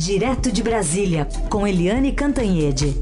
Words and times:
Direto 0.00 0.50
de 0.50 0.62
Brasília, 0.62 1.28
com 1.50 1.66
Eliane 1.66 2.10
Cantanhede. 2.12 2.94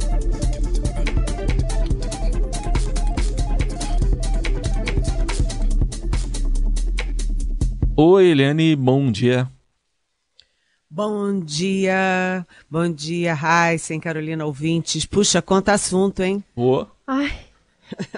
Oi, 7.96 8.26
Eliane, 8.26 8.74
bom 8.74 9.12
dia. 9.12 9.48
Bom 10.90 11.38
dia, 11.38 12.44
bom 12.68 12.92
dia, 12.92 13.32
Raíssen, 13.32 14.00
Carolina 14.00 14.44
ouvintes. 14.44 15.06
Puxa, 15.06 15.40
quanto 15.40 15.68
assunto, 15.68 16.20
hein? 16.24 16.42
Ô. 16.56 16.84
Ai. 17.06 17.32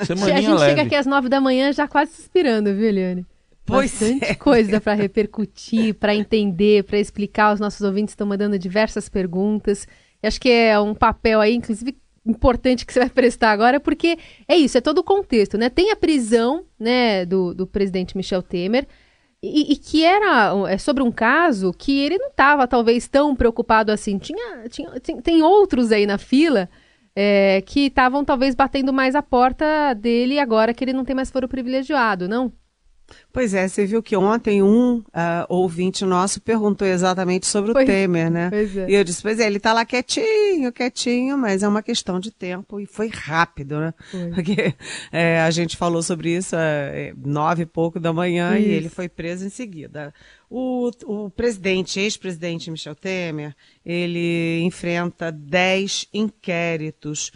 Semaninha 0.07 0.39
a 0.39 0.41
gente 0.41 0.59
leve. 0.59 0.71
chega 0.71 0.83
aqui 0.85 0.95
às 0.95 1.05
nove 1.05 1.29
da 1.29 1.39
manhã 1.39 1.71
já 1.71 1.87
quase 1.87 2.13
suspirando, 2.13 2.75
viu, 2.75 2.89
Eliane? 2.89 3.27
Pois 3.71 3.93
Bastante 3.93 4.25
é. 4.25 4.35
coisa 4.35 4.81
para 4.81 4.95
repercutir, 4.95 5.95
para 5.95 6.15
entender, 6.15 6.85
para 6.85 6.99
explicar. 6.99 7.55
Os 7.55 7.61
nossos 7.61 7.81
ouvintes 7.81 8.13
estão 8.13 8.27
mandando 8.27 8.59
diversas 8.59 9.09
perguntas. 9.09 9.87
E 10.23 10.27
acho 10.27 10.41
que 10.41 10.51
é 10.51 10.79
um 10.79 10.95
papel 10.95 11.41
aí, 11.41 11.55
inclusive, 11.55 11.97
importante 12.27 12.85
que 12.85 12.93
você 12.93 13.01
vai 13.01 13.11
prestar 13.11 13.53
agora, 13.53 13.81
porque 13.81 14.19
é 14.47 14.57
isso, 14.57 14.77
é 14.77 14.81
todo 14.81 14.99
o 14.99 15.05
contexto, 15.05 15.57
né? 15.57 15.69
Tem 15.71 15.91
a 15.91 15.97
prisão, 15.97 16.65
né, 16.79 17.25
do, 17.25 17.55
do 17.55 17.67
presidente 17.67 18.17
Michel 18.17 18.43
Temer, 18.43 18.87
e, 19.43 19.73
e 19.73 19.77
que 19.77 20.05
era 20.05 20.53
é, 20.69 20.77
sobre 20.77 21.03
um 21.03 21.11
caso 21.11 21.73
que 21.73 21.99
ele 21.99 22.19
não 22.19 22.29
estava, 22.29 22.69
talvez, 22.69 23.09
tão 23.09 23.35
preocupado 23.35 23.91
assim. 23.91 24.19
Tinha, 24.19 24.69
tinha, 24.69 24.91
tem, 25.01 25.21
tem 25.21 25.43
outros 25.43 25.93
aí 25.93 26.07
na 26.07 26.19
fila 26.19 26.69
é, 27.17 27.63
que 27.63 27.87
estavam, 27.87 28.25
talvez, 28.25 28.55
batendo 28.55 28.93
mais 28.93 29.15
a 29.15 29.23
porta 29.23 29.95
dele 29.95 30.39
agora 30.39 30.75
que 30.75 30.85
ele 30.85 30.93
não 30.93 31.05
tem 31.05 31.17
mais 31.17 31.31
foro 31.31 31.49
privilegiado, 31.49 32.29
não? 32.29 32.53
Pois 33.33 33.55
é, 33.55 33.69
você 33.69 33.87
viu 33.87 34.03
que 34.03 34.17
ontem 34.17 34.63
um 34.63 35.03
ah, 35.13 35.47
ouvinte 35.49 36.05
nosso 36.05 36.41
perguntou 36.41 36.87
exatamente 36.87 37.47
sobre 37.47 37.71
o 37.71 37.75
Pois- 37.75 37.87
Temer, 37.87 38.31
né? 38.31 38.51
pois 38.51 38.77
é. 38.77 38.91
E 38.91 38.95
eu 38.95 39.05
disse, 39.05 39.23
pois 39.23 39.39
é, 39.39 39.47
ele 39.47 39.61
tá 39.61 39.73
lá 39.73 39.85
quietinho, 39.85 40.73
quietinho, 40.73 41.39
mas 41.39 41.63
é 41.63 41.69
uma 41.69 41.83
questão 41.83 42.19
de 42.19 42.31
tempo 42.31 42.81
e 42.81 42.87
foi 42.87 43.09
rápido, 43.09 43.79
né? 43.79 43.95
Foi. 44.11 44.31
Porque 44.31 44.75
é, 45.13 45.41
a 45.41 45.51
gente 45.51 45.77
falou 45.77 46.03
sobre 46.03 46.37
isso 46.37 46.57
é, 46.57 47.13
nove 47.25 47.63
e 47.63 47.67
pouco 47.67 48.01
da 48.01 48.13
manhã 48.13 48.57
e 48.59 48.63
Isso. 48.63 48.71
ele 48.71 48.89
foi 48.89 49.09
preso 49.09 49.47
em 49.47 49.51
seguida. 49.51 50.13
O, 50.49 50.91
o 51.05 51.31
presidente, 51.31 52.01
ex-presidente 52.01 52.71
Michel 52.73 52.97
Temer, 52.97 53.55
ele 53.87 54.61
enfrenta 54.63 55.31
dez 55.31 56.07
inquéritos 56.13 57.31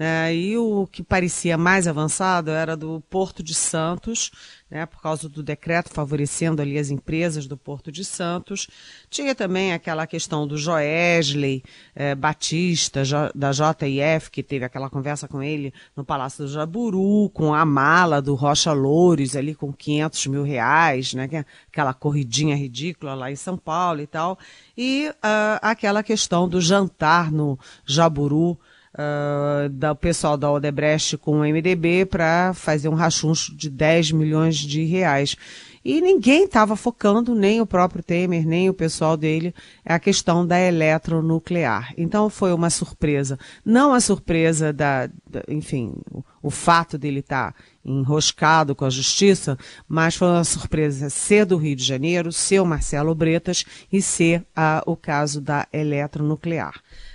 né? 0.00 0.34
E 0.34 0.56
o 0.56 0.88
que 0.90 1.02
parecia 1.02 1.58
mais 1.58 1.86
avançado 1.86 2.50
era 2.50 2.74
do 2.74 3.02
Porto 3.10 3.42
de 3.42 3.52
Santos, 3.52 4.30
né? 4.70 4.86
por 4.86 5.02
causa 5.02 5.28
do 5.28 5.42
decreto 5.42 5.90
favorecendo 5.92 6.62
ali 6.62 6.78
as 6.78 6.88
empresas 6.88 7.46
do 7.46 7.54
Porto 7.54 7.92
de 7.92 8.02
Santos. 8.02 8.66
Tinha 9.10 9.34
também 9.34 9.74
aquela 9.74 10.06
questão 10.06 10.46
do 10.46 10.56
Joesley 10.56 11.62
eh, 11.94 12.14
Batista, 12.14 13.02
da 13.34 13.52
JIF, 13.52 14.30
que 14.30 14.42
teve 14.42 14.64
aquela 14.64 14.88
conversa 14.88 15.28
com 15.28 15.42
ele 15.42 15.70
no 15.94 16.02
Palácio 16.02 16.46
do 16.46 16.50
Jaburu, 16.50 17.28
com 17.34 17.52
a 17.52 17.66
mala 17.66 18.22
do 18.22 18.34
Rocha 18.34 18.72
Loures 18.72 19.36
ali 19.36 19.54
com 19.54 19.70
500 19.70 20.26
mil 20.28 20.44
reais, 20.44 21.12
né? 21.12 21.28
é 21.30 21.44
aquela 21.70 21.92
corridinha 21.92 22.56
ridícula 22.56 23.12
lá 23.12 23.30
em 23.30 23.36
São 23.36 23.58
Paulo 23.58 24.00
e 24.00 24.06
tal. 24.06 24.38
E 24.78 25.12
ah, 25.22 25.58
aquela 25.60 26.02
questão 26.02 26.48
do 26.48 26.58
jantar 26.58 27.30
no 27.30 27.58
Jaburu, 27.84 28.58
ah, 28.94 29.68
do 29.70 29.94
pessoal 29.96 30.36
da 30.36 30.50
Odebrecht 30.50 31.16
com 31.18 31.40
o 31.40 31.44
MDB 31.44 32.06
para 32.06 32.52
fazer 32.54 32.88
um 32.88 32.94
rachuncho 32.94 33.54
de 33.56 33.70
10 33.70 34.12
milhões 34.12 34.56
de 34.56 34.84
reais. 34.84 35.36
E 35.82 36.02
ninguém 36.02 36.44
estava 36.44 36.76
focando, 36.76 37.34
nem 37.34 37.60
o 37.62 37.66
próprio 37.66 38.02
Temer, 38.02 38.46
nem 38.46 38.68
o 38.68 38.74
pessoal 38.74 39.16
dele, 39.16 39.54
a 39.82 39.98
questão 39.98 40.46
da 40.46 40.60
eletronuclear. 40.60 41.94
Então 41.96 42.28
foi 42.28 42.52
uma 42.52 42.68
surpresa. 42.68 43.38
Não 43.64 43.94
a 43.94 44.00
surpresa 44.00 44.74
da, 44.74 45.06
da- 45.06 45.42
enfim, 45.48 45.94
o, 46.10 46.22
o 46.42 46.50
fato 46.50 46.98
dele 46.98 47.20
estar 47.20 47.54
enroscado 47.82 48.74
com 48.74 48.84
a 48.84 48.90
justiça, 48.90 49.56
mas 49.88 50.14
foi 50.14 50.28
uma 50.28 50.44
surpresa 50.44 51.08
ser 51.08 51.46
do 51.46 51.56
Rio 51.56 51.74
de 51.76 51.84
Janeiro, 51.84 52.30
ser 52.30 52.60
o 52.60 52.66
Marcelo 52.66 53.14
Bretas 53.14 53.64
e 53.90 54.02
ser 54.02 54.44
ah, 54.54 54.82
o 54.86 54.94
caso 54.94 55.40
da 55.40 55.66
eletronuclear. 55.72 56.74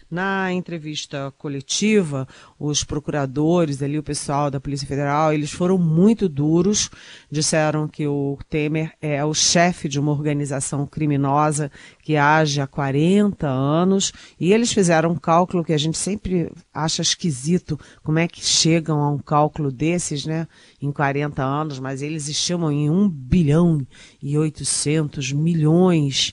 Na 0.09 0.53
entrevista 0.53 1.33
coletiva, 1.35 2.27
os 2.59 2.83
procuradores 2.83 3.81
ali, 3.81 3.97
o 3.97 4.03
pessoal 4.03 4.51
da 4.51 4.59
Polícia 4.59 4.87
Federal, 4.87 5.33
eles 5.33 5.51
foram 5.51 5.79
muito 5.79 6.29
duros, 6.29 6.91
disseram 7.31 7.87
que 7.87 8.05
o 8.05 8.37
Temer 8.47 8.93
é 9.01 9.25
o 9.25 9.33
chefe 9.33 9.89
de 9.89 9.99
uma 9.99 10.11
organização 10.11 10.85
criminosa 10.85 11.71
que 12.03 12.15
age 12.15 12.61
há 12.61 12.67
40 12.67 13.47
anos, 13.47 14.13
e 14.39 14.53
eles 14.53 14.71
fizeram 14.71 15.11
um 15.11 15.17
cálculo 15.17 15.63
que 15.63 15.73
a 15.73 15.77
gente 15.77 15.97
sempre 15.97 16.51
acha 16.71 17.01
esquisito, 17.01 17.79
como 18.03 18.19
é 18.19 18.27
que 18.27 18.45
chegam 18.45 19.01
a 19.01 19.09
um 19.09 19.17
cálculo 19.17 19.71
desses, 19.71 20.23
né, 20.23 20.47
em 20.79 20.91
40 20.91 21.43
anos, 21.43 21.79
mas 21.79 22.03
eles 22.03 22.27
estimam 22.27 22.71
em 22.71 22.91
1 22.91 23.09
bilhão 23.09 23.85
e 24.21 24.37
800 24.37 25.33
milhões 25.33 26.31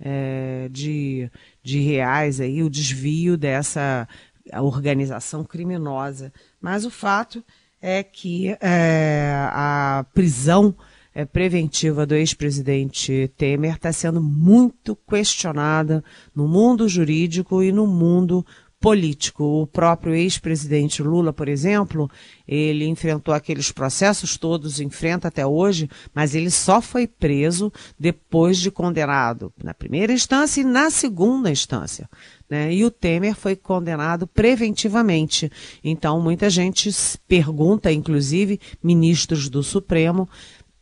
eh, 0.00 0.68
de, 0.70 1.03
de 1.62 1.80
reais 1.80 2.40
aí 2.40 2.62
o 2.62 2.70
desvio 2.70 3.36
dessa 3.36 4.08
organização 4.52 5.44
criminosa. 5.44 6.32
Mas 6.60 6.84
o 6.84 6.90
fato 6.90 7.42
é 7.80 8.02
que 8.02 8.56
eh, 8.60 9.46
a 9.50 10.06
prisão 10.14 10.74
eh, 11.14 11.24
preventiva 11.24 12.06
do 12.06 12.14
ex-presidente 12.14 13.30
Temer 13.36 13.74
está 13.74 13.92
sendo 13.92 14.22
muito 14.22 14.96
questionada 14.96 16.02
no 16.34 16.48
mundo 16.48 16.88
jurídico 16.88 17.62
e 17.62 17.70
no 17.70 17.86
mundo 17.86 18.44
político. 18.84 19.62
O 19.62 19.66
próprio 19.66 20.14
ex-presidente 20.14 21.02
Lula, 21.02 21.32
por 21.32 21.48
exemplo, 21.48 22.10
ele 22.46 22.84
enfrentou 22.84 23.32
aqueles 23.32 23.72
processos 23.72 24.36
todos, 24.36 24.78
enfrenta 24.78 25.28
até 25.28 25.46
hoje, 25.46 25.88
mas 26.14 26.34
ele 26.34 26.50
só 26.50 26.82
foi 26.82 27.06
preso 27.06 27.72
depois 27.98 28.58
de 28.58 28.70
condenado 28.70 29.50
na 29.62 29.72
primeira 29.72 30.12
instância 30.12 30.60
e 30.60 30.64
na 30.64 30.90
segunda 30.90 31.50
instância. 31.50 32.10
Né? 32.46 32.74
E 32.74 32.84
o 32.84 32.90
Temer 32.90 33.34
foi 33.34 33.56
condenado 33.56 34.26
preventivamente. 34.26 35.50
Então, 35.82 36.20
muita 36.20 36.50
gente 36.50 36.90
pergunta, 37.26 37.90
inclusive 37.90 38.60
ministros 38.82 39.48
do 39.48 39.62
Supremo, 39.62 40.28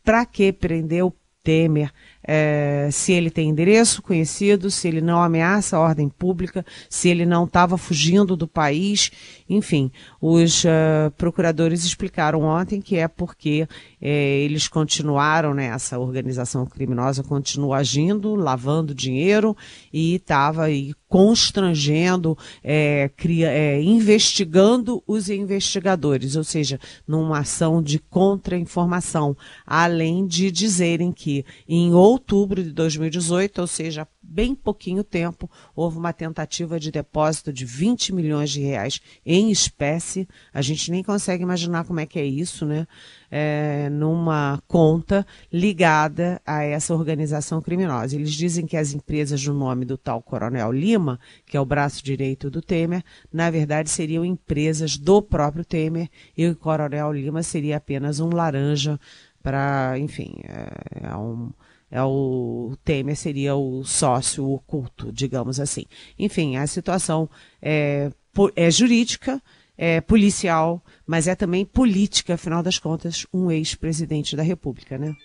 para 0.03 0.25
que 0.25 0.51
prender 0.51 1.05
o 1.05 1.15
Temer, 1.41 1.89
eh, 2.23 2.89
se 2.91 3.11
ele 3.11 3.29
tem 3.29 3.49
endereço 3.49 4.01
conhecido, 4.01 4.71
se 4.71 4.87
ele 4.87 5.01
não 5.01 5.21
ameaça 5.21 5.77
a 5.77 5.79
ordem 5.79 6.07
pública, 6.09 6.65
se 6.89 7.09
ele 7.09 7.25
não 7.25 7.45
estava 7.45 7.77
fugindo 7.77 8.35
do 8.35 8.47
país, 8.47 9.11
enfim, 9.49 9.91
os 10.21 10.63
eh, 10.65 11.11
procuradores 11.17 11.83
explicaram 11.83 12.41
ontem 12.41 12.81
que 12.81 12.95
é 12.97 13.07
porque 13.07 13.67
eh, 14.01 14.39
eles 14.41 14.67
continuaram, 14.67 15.53
né, 15.53 15.67
essa 15.67 15.99
organização 15.99 16.65
criminosa 16.65 17.23
continua 17.23 17.77
agindo, 17.77 18.35
lavando 18.35 18.93
dinheiro 18.95 19.55
e 19.91 20.15
estava 20.15 20.63
aí 20.63 20.93
constrangendo, 21.07 22.35
eh, 22.63 23.09
cria- 23.15 23.51
eh, 23.51 23.81
investigando 23.81 25.03
os 25.05 25.29
investigadores, 25.29 26.35
ou 26.35 26.43
seja, 26.43 26.79
numa 27.07 27.39
ação 27.39 27.83
de 27.83 27.99
contra-informação, 27.99 29.37
além 29.65 30.25
de 30.25 30.49
dizerem 30.49 31.11
que 31.11 31.45
em 31.67 31.93
outubro 32.13 32.63
de 32.63 32.71
2018, 32.71 33.59
ou 33.61 33.67
seja, 33.67 34.07
bem 34.21 34.55
pouquinho 34.55 35.03
tempo, 35.03 35.49
houve 35.75 35.97
uma 35.97 36.13
tentativa 36.13 36.79
de 36.79 36.91
depósito 36.91 37.51
de 37.51 37.65
20 37.65 38.13
milhões 38.13 38.49
de 38.51 38.61
reais 38.61 38.99
em 39.25 39.51
espécie. 39.51 40.27
A 40.53 40.61
gente 40.61 40.89
nem 40.89 41.03
consegue 41.03 41.43
imaginar 41.43 41.85
como 41.85 41.99
é 41.99 42.05
que 42.05 42.17
é 42.17 42.25
isso, 42.25 42.65
né? 42.65 42.87
É, 43.29 43.89
numa 43.89 44.61
conta 44.67 45.25
ligada 45.51 46.39
a 46.45 46.63
essa 46.63 46.93
organização 46.93 47.61
criminosa. 47.61 48.15
Eles 48.15 48.33
dizem 48.33 48.65
que 48.65 48.77
as 48.77 48.93
empresas 48.93 49.45
no 49.45 49.53
nome 49.53 49.85
do 49.85 49.97
tal 49.97 50.21
Coronel 50.21 50.71
Lima, 50.71 51.19
que 51.45 51.57
é 51.57 51.59
o 51.59 51.65
braço 51.65 52.03
direito 52.03 52.49
do 52.49 52.61
Temer, 52.61 53.03
na 53.31 53.49
verdade 53.49 53.89
seriam 53.89 54.23
empresas 54.23 54.97
do 54.97 55.21
próprio 55.21 55.65
Temer 55.65 56.09
e 56.37 56.47
o 56.47 56.55
Coronel 56.55 57.11
Lima 57.11 57.41
seria 57.41 57.77
apenas 57.77 58.19
um 58.19 58.29
laranja 58.29 58.99
para, 59.43 59.99
enfim, 59.99 60.35
é, 60.45 61.07
é 61.07 61.15
um 61.15 61.51
é 61.93 62.01
o, 62.01 62.75
Temer 62.83 63.15
seria 63.15 63.53
o 63.55 63.83
sócio 63.83 64.49
oculto, 64.49 65.11
digamos 65.13 65.59
assim. 65.59 65.85
Enfim, 66.17 66.57
a 66.57 66.65
situação 66.65 67.29
é, 67.61 68.11
é 68.55 68.71
jurídica, 68.71 69.39
é 69.77 70.01
policial, 70.01 70.83
mas 71.05 71.27
é 71.27 71.35
também 71.35 71.63
política, 71.63 72.33
afinal 72.33 72.63
das 72.63 72.79
contas, 72.79 73.27
um 73.31 73.51
ex-presidente 73.51 74.35
da 74.35 74.41
República, 74.41 74.97
né? 74.97 75.15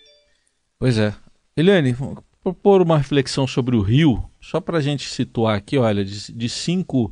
Pois 0.77 0.99
é. 0.99 1.11
Eliane, 1.57 1.95
propor 2.43 2.83
uma 2.83 2.99
reflexão 2.99 3.47
sobre 3.47 3.75
o 3.75 3.81
Rio, 3.81 4.23
só 4.39 4.61
para 4.61 4.77
a 4.77 4.81
gente 4.81 5.09
situar 5.09 5.57
aqui, 5.57 5.75
olha, 5.75 6.05
de, 6.05 6.31
de 6.31 6.47
cinco 6.47 7.11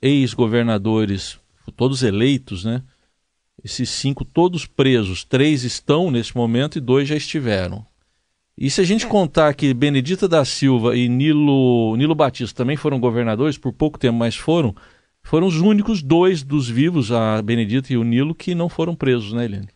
ex-governadores, 0.00 1.38
todos 1.76 2.02
eleitos, 2.02 2.64
né? 2.64 2.82
Esses 3.62 3.90
cinco 3.90 4.24
todos 4.24 4.64
presos, 4.64 5.22
três 5.22 5.64
estão 5.64 6.10
nesse 6.10 6.34
momento 6.34 6.78
e 6.78 6.80
dois 6.80 7.06
já 7.06 7.14
estiveram. 7.14 7.84
E 8.58 8.70
se 8.70 8.80
a 8.80 8.84
gente 8.84 9.04
é. 9.04 9.08
contar 9.08 9.54
que 9.54 9.74
Benedita 9.74 10.26
da 10.26 10.44
Silva 10.44 10.96
e 10.96 11.08
Nilo, 11.08 11.94
Nilo 11.96 12.14
Batista 12.14 12.56
também 12.56 12.76
foram 12.76 12.98
governadores, 12.98 13.58
por 13.58 13.72
pouco 13.72 13.98
tempo, 13.98 14.18
mas 14.18 14.34
foram, 14.34 14.74
foram 15.22 15.46
os 15.46 15.60
únicos 15.60 16.02
dois 16.02 16.42
dos 16.42 16.68
vivos, 16.68 17.12
a 17.12 17.42
Benedita 17.42 17.92
e 17.92 17.98
o 17.98 18.02
Nilo, 18.02 18.34
que 18.34 18.54
não 18.54 18.68
foram 18.68 18.94
presos, 18.94 19.32
né, 19.34 19.44
Eliane? 19.44 19.68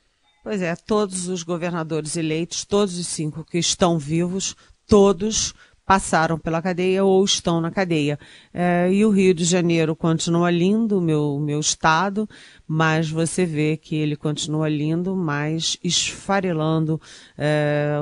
Pois 0.43 0.63
é, 0.63 0.75
todos 0.75 1.29
os 1.29 1.43
governadores 1.43 2.17
eleitos, 2.17 2.65
todos 2.65 2.99
os 2.99 3.07
cinco 3.07 3.45
que 3.45 3.59
estão 3.59 3.99
vivos, 3.99 4.57
todos 4.87 5.53
passaram 5.91 6.39
pela 6.39 6.63
cadeia 6.63 7.05
ou 7.05 7.25
estão 7.25 7.61
na 7.61 7.69
cadeia. 7.69 8.17
É, 8.55 8.89
e 8.93 9.05
o 9.05 9.11
Rio 9.11 9.35
de 9.35 9.45
Janeiro 9.45 9.97
continua 9.97 10.49
lindo, 10.49 11.01
meu, 11.01 11.41
meu 11.41 11.59
estado, 11.59 12.29
mas 12.65 13.11
você 13.11 13.45
vê 13.45 13.77
que 13.77 13.97
ele 13.97 14.15
continua 14.15 14.69
lindo, 14.69 15.17
mas 15.17 15.77
esfarelando 15.83 17.01
é, 17.37 17.97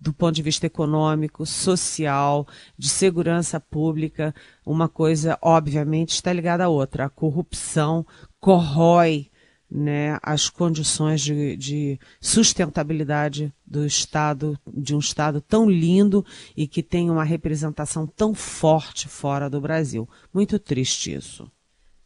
do 0.00 0.12
ponto 0.12 0.36
de 0.36 0.42
vista 0.42 0.66
econômico, 0.66 1.44
social, 1.44 2.46
de 2.78 2.88
segurança 2.88 3.58
pública. 3.58 4.32
Uma 4.64 4.88
coisa, 4.88 5.36
obviamente, 5.42 6.10
está 6.10 6.32
ligada 6.32 6.66
à 6.66 6.68
outra. 6.68 7.06
A 7.06 7.10
corrupção 7.10 8.06
corrói 8.38 9.32
né, 9.68 10.16
as 10.22 10.48
condições 10.48 11.20
de, 11.20 11.56
de, 11.56 11.98
sustentabilidade 12.20 13.52
do 13.66 13.84
Estado, 13.84 14.58
de 14.72 14.94
um 14.94 14.98
Estado 14.98 15.40
tão 15.40 15.68
lindo 15.68 16.24
e 16.56 16.66
que 16.68 16.82
tem 16.82 17.10
uma 17.10 17.24
representação 17.24 18.06
tão 18.06 18.34
forte 18.34 19.08
fora 19.08 19.50
do 19.50 19.60
Brasil. 19.60 20.08
Muito 20.32 20.58
triste 20.58 21.12
isso. 21.12 21.50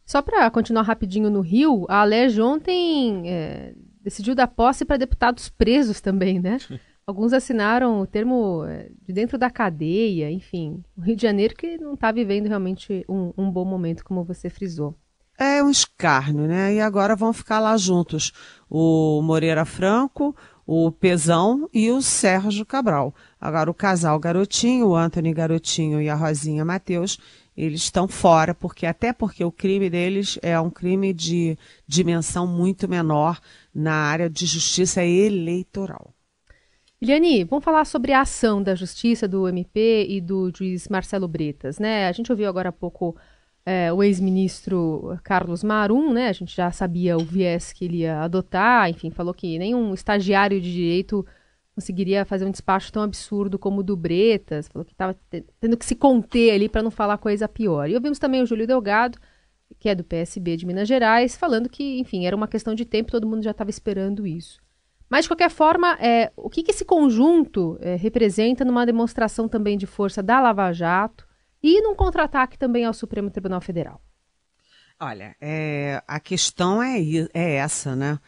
Só 0.05 0.21
para 0.21 0.49
continuar 0.49 0.81
rapidinho 0.81 1.29
no 1.29 1.41
Rio, 1.41 1.85
a 1.87 2.01
Alerj 2.01 2.41
ontem 2.41 3.29
é, 3.29 3.73
decidiu 4.01 4.35
dar 4.35 4.47
posse 4.47 4.83
para 4.83 4.97
deputados 4.97 5.49
presos 5.49 6.01
também, 6.01 6.39
né? 6.39 6.57
Alguns 7.05 7.33
assinaram 7.33 8.01
o 8.01 8.07
termo 8.07 8.63
é, 8.65 8.89
de 9.01 9.13
dentro 9.13 9.37
da 9.37 9.49
cadeia, 9.49 10.31
enfim. 10.31 10.83
O 10.97 11.01
Rio 11.01 11.15
de 11.15 11.21
Janeiro 11.21 11.55
que 11.55 11.77
não 11.77 11.93
está 11.93 12.11
vivendo 12.11 12.47
realmente 12.47 13.05
um, 13.07 13.33
um 13.37 13.51
bom 13.51 13.65
momento, 13.65 14.03
como 14.03 14.23
você 14.23 14.49
frisou 14.49 14.95
é 15.41 15.63
um 15.63 15.71
escárnio, 15.71 16.45
né? 16.45 16.75
E 16.75 16.79
agora 16.79 17.15
vão 17.15 17.33
ficar 17.33 17.59
lá 17.59 17.75
juntos 17.75 18.31
o 18.69 19.21
Moreira 19.23 19.65
Franco, 19.65 20.35
o 20.73 20.89
Pezão 20.89 21.69
e 21.73 21.91
o 21.91 22.01
Sérgio 22.01 22.65
Cabral. 22.65 23.13
Agora 23.41 23.69
o 23.69 23.73
casal 23.73 24.17
Garotinho, 24.17 24.87
o 24.87 24.95
Anthony 24.95 25.33
Garotinho 25.33 26.01
e 26.01 26.07
a 26.07 26.15
Rosinha 26.15 26.63
Mateus, 26.63 27.19
eles 27.57 27.81
estão 27.81 28.07
fora, 28.07 28.53
porque 28.53 28.85
até 28.85 29.11
porque 29.11 29.43
o 29.43 29.51
crime 29.51 29.89
deles 29.89 30.39
é 30.41 30.57
um 30.57 30.69
crime 30.69 31.13
de 31.13 31.57
dimensão 31.85 32.47
muito 32.47 32.87
menor 32.87 33.37
na 33.75 33.93
área 33.93 34.29
de 34.29 34.45
justiça 34.45 35.03
eleitoral. 35.03 36.13
Eliane, 37.01 37.43
vamos 37.43 37.65
falar 37.65 37.83
sobre 37.83 38.13
a 38.13 38.21
ação 38.21 38.63
da 38.63 38.73
Justiça, 38.73 39.27
do 39.27 39.49
MP 39.49 40.05
e 40.07 40.21
do 40.21 40.49
juiz 40.55 40.87
Marcelo 40.87 41.27
Bretas, 41.27 41.79
né? 41.79 42.07
A 42.07 42.13
gente 42.13 42.31
ouviu 42.31 42.47
agora 42.47 42.69
há 42.69 42.71
pouco 42.71 43.17
é, 43.65 43.91
o 43.93 44.01
ex-ministro 44.01 45.19
Carlos 45.23 45.63
Marum, 45.63 46.11
né? 46.13 46.27
A 46.27 46.33
gente 46.33 46.55
já 46.55 46.71
sabia 46.71 47.17
o 47.17 47.23
viés 47.23 47.71
que 47.71 47.85
ele 47.85 47.97
ia 47.97 48.21
adotar, 48.21 48.89
enfim, 48.89 49.11
falou 49.11 49.33
que 49.33 49.59
nenhum 49.59 49.93
estagiário 49.93 50.59
de 50.59 50.71
direito 50.71 51.25
conseguiria 51.75 52.25
fazer 52.25 52.45
um 52.45 52.51
despacho 52.51 52.91
tão 52.91 53.01
absurdo 53.01 53.57
como 53.57 53.79
o 53.79 53.83
do 53.83 53.95
Bretas, 53.95 54.67
falou 54.67 54.85
que 54.85 54.91
estava 54.91 55.15
tendo 55.59 55.77
que 55.77 55.85
se 55.85 55.95
conter 55.95 56.51
ali 56.51 56.67
para 56.67 56.83
não 56.83 56.91
falar 56.91 57.17
coisa 57.17 57.47
pior. 57.47 57.89
E 57.89 57.95
ouvimos 57.95 58.19
também 58.19 58.41
o 58.41 58.45
Júlio 58.45 58.67
Delgado, 58.67 59.17
que 59.79 59.89
é 59.89 59.95
do 59.95 60.03
PSB 60.03 60.57
de 60.57 60.65
Minas 60.65 60.87
Gerais, 60.87 61.35
falando 61.35 61.69
que, 61.69 61.99
enfim, 61.99 62.25
era 62.25 62.35
uma 62.35 62.47
questão 62.47 62.75
de 62.75 62.85
tempo, 62.85 63.11
todo 63.11 63.27
mundo 63.27 63.43
já 63.43 63.51
estava 63.51 63.69
esperando 63.69 64.27
isso. 64.27 64.59
Mas, 65.09 65.25
de 65.25 65.29
qualquer 65.29 65.49
forma, 65.49 65.97
é, 65.99 66.31
o 66.37 66.49
que, 66.49 66.63
que 66.63 66.71
esse 66.71 66.85
conjunto 66.85 67.77
é, 67.81 67.95
representa 67.95 68.63
numa 68.63 68.85
demonstração 68.85 69.47
também 69.47 69.77
de 69.77 69.85
força 69.85 70.23
da 70.23 70.39
Lava 70.39 70.71
Jato, 70.71 71.27
e 71.63 71.81
num 71.81 71.95
contra-ataque 71.95 72.57
também 72.57 72.85
ao 72.85 72.93
Supremo 72.93 73.29
Tribunal 73.29 73.61
Federal? 73.61 74.01
Olha, 74.99 75.35
é, 75.41 76.01
a 76.07 76.19
questão 76.19 76.81
é, 76.81 76.99
é 77.33 77.55
essa, 77.55 77.95
né? 77.95 78.19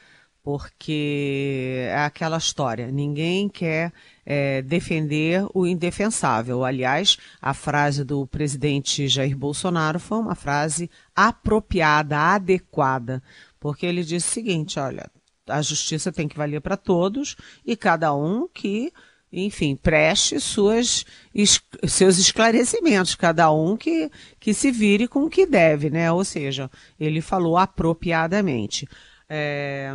Porque 0.42 1.86
é 1.88 2.04
aquela 2.04 2.38
história, 2.38 2.92
ninguém 2.92 3.48
quer 3.48 3.94
é, 4.26 4.62
defender 4.62 5.46
o 5.54 5.66
indefensável. 5.66 6.66
Aliás, 6.66 7.18
a 7.42 7.54
frase 7.54 8.04
do 8.04 8.28
presidente 8.28 9.08
Jair 9.08 9.38
Bolsonaro 9.38 10.00
foi 10.00 10.18
uma 10.18 10.36
frase 10.36 10.90
apropriada, 11.16 12.18
adequada, 12.18 13.24
porque 13.60 13.86
ele 13.86 14.04
disse 14.04 14.28
o 14.28 14.34
seguinte: 14.34 14.80
olha, 14.80 15.10
a 15.48 15.62
justiça 15.62 16.12
tem 16.12 16.28
que 16.28 16.38
valer 16.38 16.60
para 16.60 16.76
todos 16.76 17.36
e 17.66 17.76
cada 17.78 18.14
um 18.14 18.48
que 18.48 18.92
enfim, 19.34 19.76
preste 19.76 20.40
suas, 20.40 21.04
es, 21.34 21.60
seus 21.88 22.20
esclarecimentos, 22.20 23.16
cada 23.16 23.52
um 23.52 23.76
que, 23.76 24.12
que 24.40 24.54
se 24.54 24.70
vire 24.70 25.08
com 25.08 25.24
o 25.24 25.30
que 25.30 25.48
deve, 25.48 25.90
né? 25.90 26.12
Ou 26.12 26.24
seja, 26.24 26.70
ele 27.00 27.20
falou 27.20 27.58
apropriadamente. 27.58 28.88
É, 29.28 29.92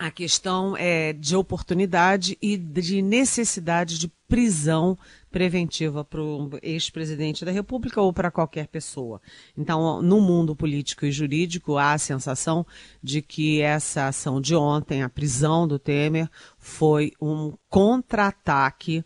a 0.00 0.10
questão 0.10 0.74
é 0.78 1.12
de 1.12 1.36
oportunidade 1.36 2.38
e 2.40 2.56
de 2.56 3.02
necessidade 3.02 3.98
de 3.98 4.08
prisão 4.26 4.96
preventiva 5.30 6.02
para 6.02 6.22
o 6.22 6.48
ex-presidente 6.62 7.44
da 7.44 7.50
República 7.50 8.00
ou 8.00 8.10
para 8.10 8.30
qualquer 8.30 8.68
pessoa. 8.68 9.20
Então, 9.54 10.00
no 10.00 10.18
mundo 10.18 10.56
político 10.56 11.04
e 11.04 11.12
jurídico, 11.12 11.76
há 11.76 11.92
a 11.92 11.98
sensação 11.98 12.66
de 13.02 13.20
que 13.20 13.60
essa 13.60 14.08
ação 14.08 14.40
de 14.40 14.56
ontem, 14.56 15.02
a 15.02 15.08
prisão 15.10 15.68
do 15.68 15.78
Temer, 15.78 16.30
foi 16.56 17.12
um 17.20 17.52
contra-ataque 17.68 19.04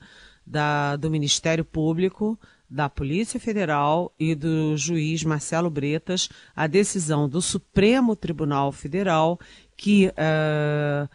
do 1.01 1.11
Ministério 1.11 1.65
Público, 1.65 2.39
da 2.71 2.89
Polícia 2.89 3.39
Federal 3.39 4.13
e 4.19 4.35
do 4.35 4.77
juiz 4.77 5.23
Marcelo 5.23 5.71
Bretas 5.71 6.29
à 6.57 6.67
decisão 6.67 7.29
do 7.29 7.41
Supremo 7.41 8.17
Tribunal 8.17 8.73
Federal 8.73 9.39
que. 9.77 10.09
Uh, 10.09 11.09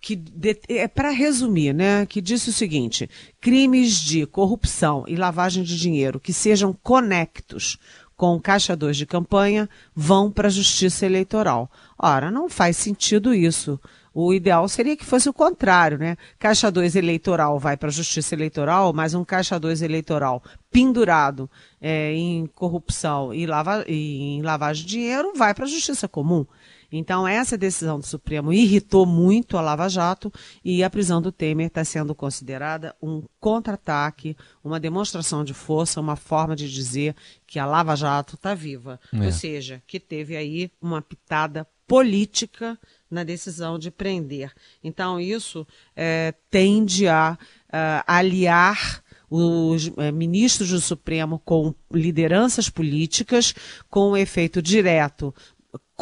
que 0.00 0.20
é 0.68 0.88
para 0.88 1.10
resumir, 1.10 1.72
né, 1.72 2.04
que 2.06 2.20
disse 2.20 2.50
o 2.50 2.52
seguinte: 2.52 3.08
crimes 3.40 4.00
de 4.00 4.26
corrupção 4.26 5.04
e 5.06 5.14
lavagem 5.14 5.62
de 5.62 5.78
dinheiro 5.78 6.18
que 6.18 6.32
sejam 6.32 6.72
conectos 6.82 7.78
com 8.16 8.40
Caixa 8.40 8.76
2 8.76 8.96
de 8.96 9.06
campanha 9.06 9.68
vão 9.94 10.30
para 10.30 10.48
a 10.48 10.50
Justiça 10.50 11.06
Eleitoral. 11.06 11.70
Ora, 11.96 12.30
não 12.32 12.48
faz 12.48 12.76
sentido 12.76 13.32
isso. 13.32 13.80
O 14.14 14.34
ideal 14.34 14.68
seria 14.68 14.96
que 14.96 15.04
fosse 15.04 15.28
o 15.28 15.32
contrário, 15.32 15.96
né? 15.96 16.16
Caixa 16.38 16.70
2 16.70 16.96
eleitoral 16.96 17.58
vai 17.58 17.78
para 17.78 17.88
a 17.88 17.92
Justiça 17.92 18.34
Eleitoral, 18.34 18.92
mas 18.92 19.14
um 19.14 19.24
Caixa 19.24 19.58
2 19.58 19.80
eleitoral 19.80 20.42
pendurado 20.70 21.48
é, 21.80 22.12
em 22.12 22.46
corrupção 22.46 23.32
e, 23.32 23.46
lava, 23.46 23.84
e 23.88 24.36
em 24.36 24.42
lavagem 24.42 24.84
de 24.84 24.90
dinheiro 24.90 25.32
vai 25.34 25.54
para 25.54 25.64
a 25.64 25.68
Justiça 25.68 26.06
Comum. 26.06 26.44
Então, 26.92 27.26
essa 27.26 27.56
decisão 27.56 27.98
do 27.98 28.06
Supremo 28.06 28.52
irritou 28.52 29.06
muito 29.06 29.56
a 29.56 29.60
Lava 29.60 29.88
Jato 29.88 30.32
e 30.64 30.84
a 30.84 30.90
prisão 30.90 31.22
do 31.22 31.32
Temer 31.32 31.68
está 31.68 31.84
sendo 31.84 32.14
considerada 32.14 32.94
um 33.02 33.22
contra-ataque, 33.40 34.36
uma 34.62 34.78
demonstração 34.78 35.42
de 35.42 35.54
força, 35.54 36.00
uma 36.00 36.16
forma 36.16 36.54
de 36.54 36.70
dizer 36.70 37.16
que 37.46 37.58
a 37.58 37.66
Lava 37.66 37.96
Jato 37.96 38.34
está 38.34 38.54
viva. 38.54 39.00
É. 39.12 39.24
Ou 39.24 39.32
seja, 39.32 39.82
que 39.86 39.98
teve 39.98 40.36
aí 40.36 40.70
uma 40.80 41.00
pitada 41.00 41.66
política 41.86 42.78
na 43.10 43.24
decisão 43.24 43.78
de 43.78 43.90
prender. 43.90 44.52
Então, 44.82 45.20
isso 45.20 45.66
é, 45.94 46.34
tende 46.50 47.08
a, 47.08 47.38
a 47.70 48.16
aliar 48.16 49.02
os 49.34 49.90
é, 49.96 50.12
ministros 50.12 50.70
do 50.70 50.80
Supremo 50.80 51.38
com 51.38 51.74
lideranças 51.90 52.68
políticas, 52.68 53.54
com 53.88 54.14
efeito 54.14 54.60
direto 54.60 55.34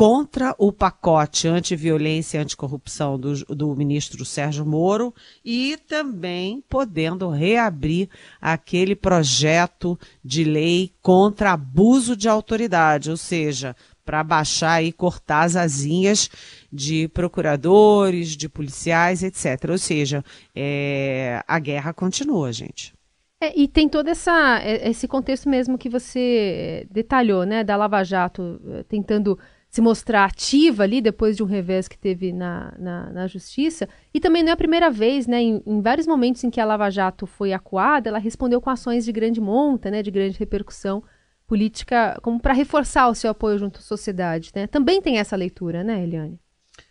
contra 0.01 0.55
o 0.57 0.73
pacote 0.73 1.47
antiviolência 1.47 2.39
e 2.39 2.41
anticorrupção 2.41 3.19
do, 3.19 3.45
do 3.55 3.77
ministro 3.77 4.25
Sérgio 4.25 4.65
Moro 4.65 5.15
e 5.45 5.77
também 5.87 6.65
podendo 6.71 7.29
reabrir 7.29 8.09
aquele 8.41 8.97
projeto 8.97 9.99
de 10.25 10.43
lei 10.43 10.91
contra 11.03 11.53
abuso 11.53 12.17
de 12.17 12.31
autoridade, 12.31 13.11
ou 13.11 13.17
seja, 13.19 13.77
para 14.03 14.25
baixar 14.25 14.83
e 14.83 14.91
cortar 14.91 15.43
as 15.43 15.55
asinhas 15.55 16.31
de 16.73 17.07
procuradores, 17.09 18.39
de 18.39 18.49
policiais, 18.49 19.23
etc. 19.23 19.69
Ou 19.69 19.77
seja, 19.77 20.25
é, 20.57 21.45
a 21.47 21.59
guerra 21.59 21.93
continua, 21.93 22.51
gente. 22.51 22.95
É, 23.39 23.53
e 23.55 23.69
tem 23.69 23.87
todo 23.87 24.09
essa, 24.09 24.61
é, 24.63 24.89
esse 24.89 25.07
contexto 25.07 25.47
mesmo 25.47 25.77
que 25.77 25.91
você 25.91 26.87
detalhou, 26.91 27.45
né, 27.45 27.63
da 27.63 27.77
Lava 27.77 28.03
Jato 28.03 28.59
eh, 28.67 28.83
tentando 28.89 29.39
se 29.71 29.81
mostrar 29.81 30.25
ativa 30.25 30.83
ali 30.83 31.01
depois 31.01 31.37
de 31.37 31.45
um 31.45 31.47
revés 31.47 31.87
que 31.87 31.97
teve 31.97 32.33
na, 32.33 32.75
na, 32.77 33.11
na 33.11 33.27
justiça. 33.29 33.89
E 34.13 34.19
também 34.19 34.43
não 34.43 34.51
é 34.51 34.53
a 34.53 34.57
primeira 34.57 34.91
vez, 34.91 35.29
né? 35.29 35.41
Em, 35.41 35.63
em, 35.65 35.81
vários 35.81 36.09
momentos 36.09 36.43
em 36.43 36.51
que 36.51 36.61
a 36.61 36.65
Lava 36.65 36.91
Jato 36.91 37.25
foi 37.25 37.53
acuada, 37.53 38.09
ela 38.09 38.19
respondeu 38.19 38.61
com 38.61 38.69
ações 38.69 39.05
de 39.05 39.13
grande 39.13 39.41
monta, 39.41 39.89
né? 39.89 40.03
De 40.03 40.11
grande 40.11 40.37
repercussão 40.37 41.05
política, 41.47 42.19
como 42.21 42.41
para 42.41 42.53
reforçar 42.53 43.09
o 43.09 43.15
seu 43.15 43.31
apoio 43.31 43.59
junto 43.59 43.79
à 43.79 43.83
sociedade, 43.83 44.51
né? 44.55 44.67
Também 44.67 45.01
tem 45.01 45.19
essa 45.19 45.37
leitura, 45.37 45.85
né, 45.85 46.03
Eliane? 46.03 46.39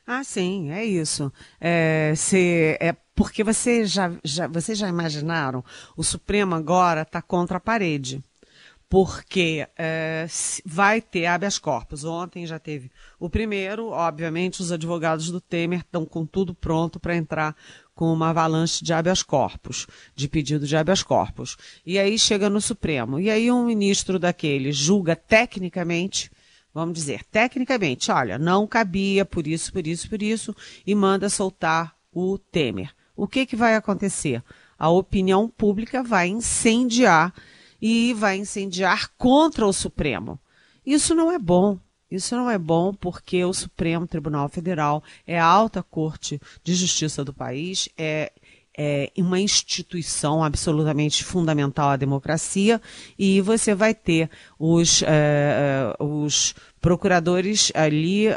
Ah, 0.07 0.23
sim, 0.23 0.71
é 0.71 0.83
isso. 0.85 1.31
É, 1.59 2.13
se, 2.15 2.77
é 2.79 2.95
Porque 3.13 3.43
você 3.43 3.85
já, 3.85 4.11
já, 4.23 4.47
vocês 4.47 4.77
já 4.77 4.87
imaginaram? 4.87 5.63
O 5.97 6.03
Supremo 6.03 6.55
agora 6.55 7.01
está 7.01 7.21
contra 7.21 7.57
a 7.57 7.61
parede 7.61 8.23
porque 8.89 9.67
é, 9.77 10.25
vai 10.65 10.99
ter 10.99 11.27
habeas 11.27 11.59
corpus. 11.59 12.03
Ontem 12.03 12.47
já 12.47 12.57
teve 12.57 12.91
o 13.19 13.29
primeiro, 13.29 13.89
obviamente, 13.89 14.61
os 14.61 14.71
advogados 14.71 15.29
do 15.29 15.39
Temer 15.39 15.81
estão 15.81 16.05
com 16.05 16.25
tudo 16.25 16.55
pronto 16.55 16.99
para 16.99 17.15
entrar 17.15 17.55
com 17.93 18.11
uma 18.11 18.29
avalanche 18.29 18.83
de 18.83 18.91
habeas 18.91 19.21
corpus, 19.21 19.85
de 20.15 20.27
pedido 20.27 20.65
de 20.65 20.75
habeas 20.75 21.03
corpus. 21.03 21.55
E 21.85 21.99
aí 21.99 22.17
chega 22.17 22.49
no 22.49 22.59
Supremo. 22.59 23.19
E 23.19 23.29
aí 23.29 23.51
um 23.51 23.65
ministro 23.65 24.17
daquele 24.17 24.71
julga 24.71 25.15
tecnicamente, 25.15 26.31
vamos 26.73 26.95
dizer, 26.95 27.23
tecnicamente, 27.25 28.09
olha, 28.09 28.39
não 28.39 28.65
cabia 28.65 29.23
por 29.23 29.45
isso, 29.45 29.71
por 29.71 29.85
isso, 29.85 30.09
por 30.09 30.23
isso, 30.23 30.55
e 30.87 30.95
manda 30.95 31.29
soltar 31.29 31.95
o 32.11 32.39
Temer. 32.39 32.91
O 33.15 33.27
que, 33.27 33.45
que 33.45 33.55
vai 33.55 33.75
acontecer? 33.75 34.41
A 34.79 34.89
opinião 34.89 35.47
pública 35.47 36.01
vai 36.01 36.29
incendiar 36.29 37.33
e 37.81 38.13
vai 38.13 38.37
incendiar 38.37 39.11
contra 39.17 39.65
o 39.65 39.73
Supremo. 39.73 40.39
Isso 40.85 41.13
não 41.13 41.31
é 41.31 41.37
bom. 41.37 41.79
Isso 42.09 42.35
não 42.35 42.49
é 42.49 42.57
bom 42.57 42.93
porque 42.93 43.43
o 43.45 43.53
Supremo 43.53 44.07
Tribunal 44.07 44.49
Federal 44.49 45.03
é 45.27 45.39
a 45.39 45.45
alta 45.45 45.83
corte 45.83 46.41
de 46.63 46.73
justiça 46.73 47.23
do 47.23 47.31
país, 47.31 47.87
é, 47.95 48.31
é 48.75 49.11
uma 49.17 49.39
instituição 49.39 50.43
absolutamente 50.43 51.23
fundamental 51.23 51.89
à 51.89 51.95
democracia 51.95 52.81
e 53.17 53.41
você 53.41 53.75
vai 53.75 53.93
ter 53.93 54.29
os, 54.57 55.03
é, 55.03 55.93
os 55.99 56.55
procuradores 56.81 57.71
ali 57.75 58.27
uh, 58.29 58.31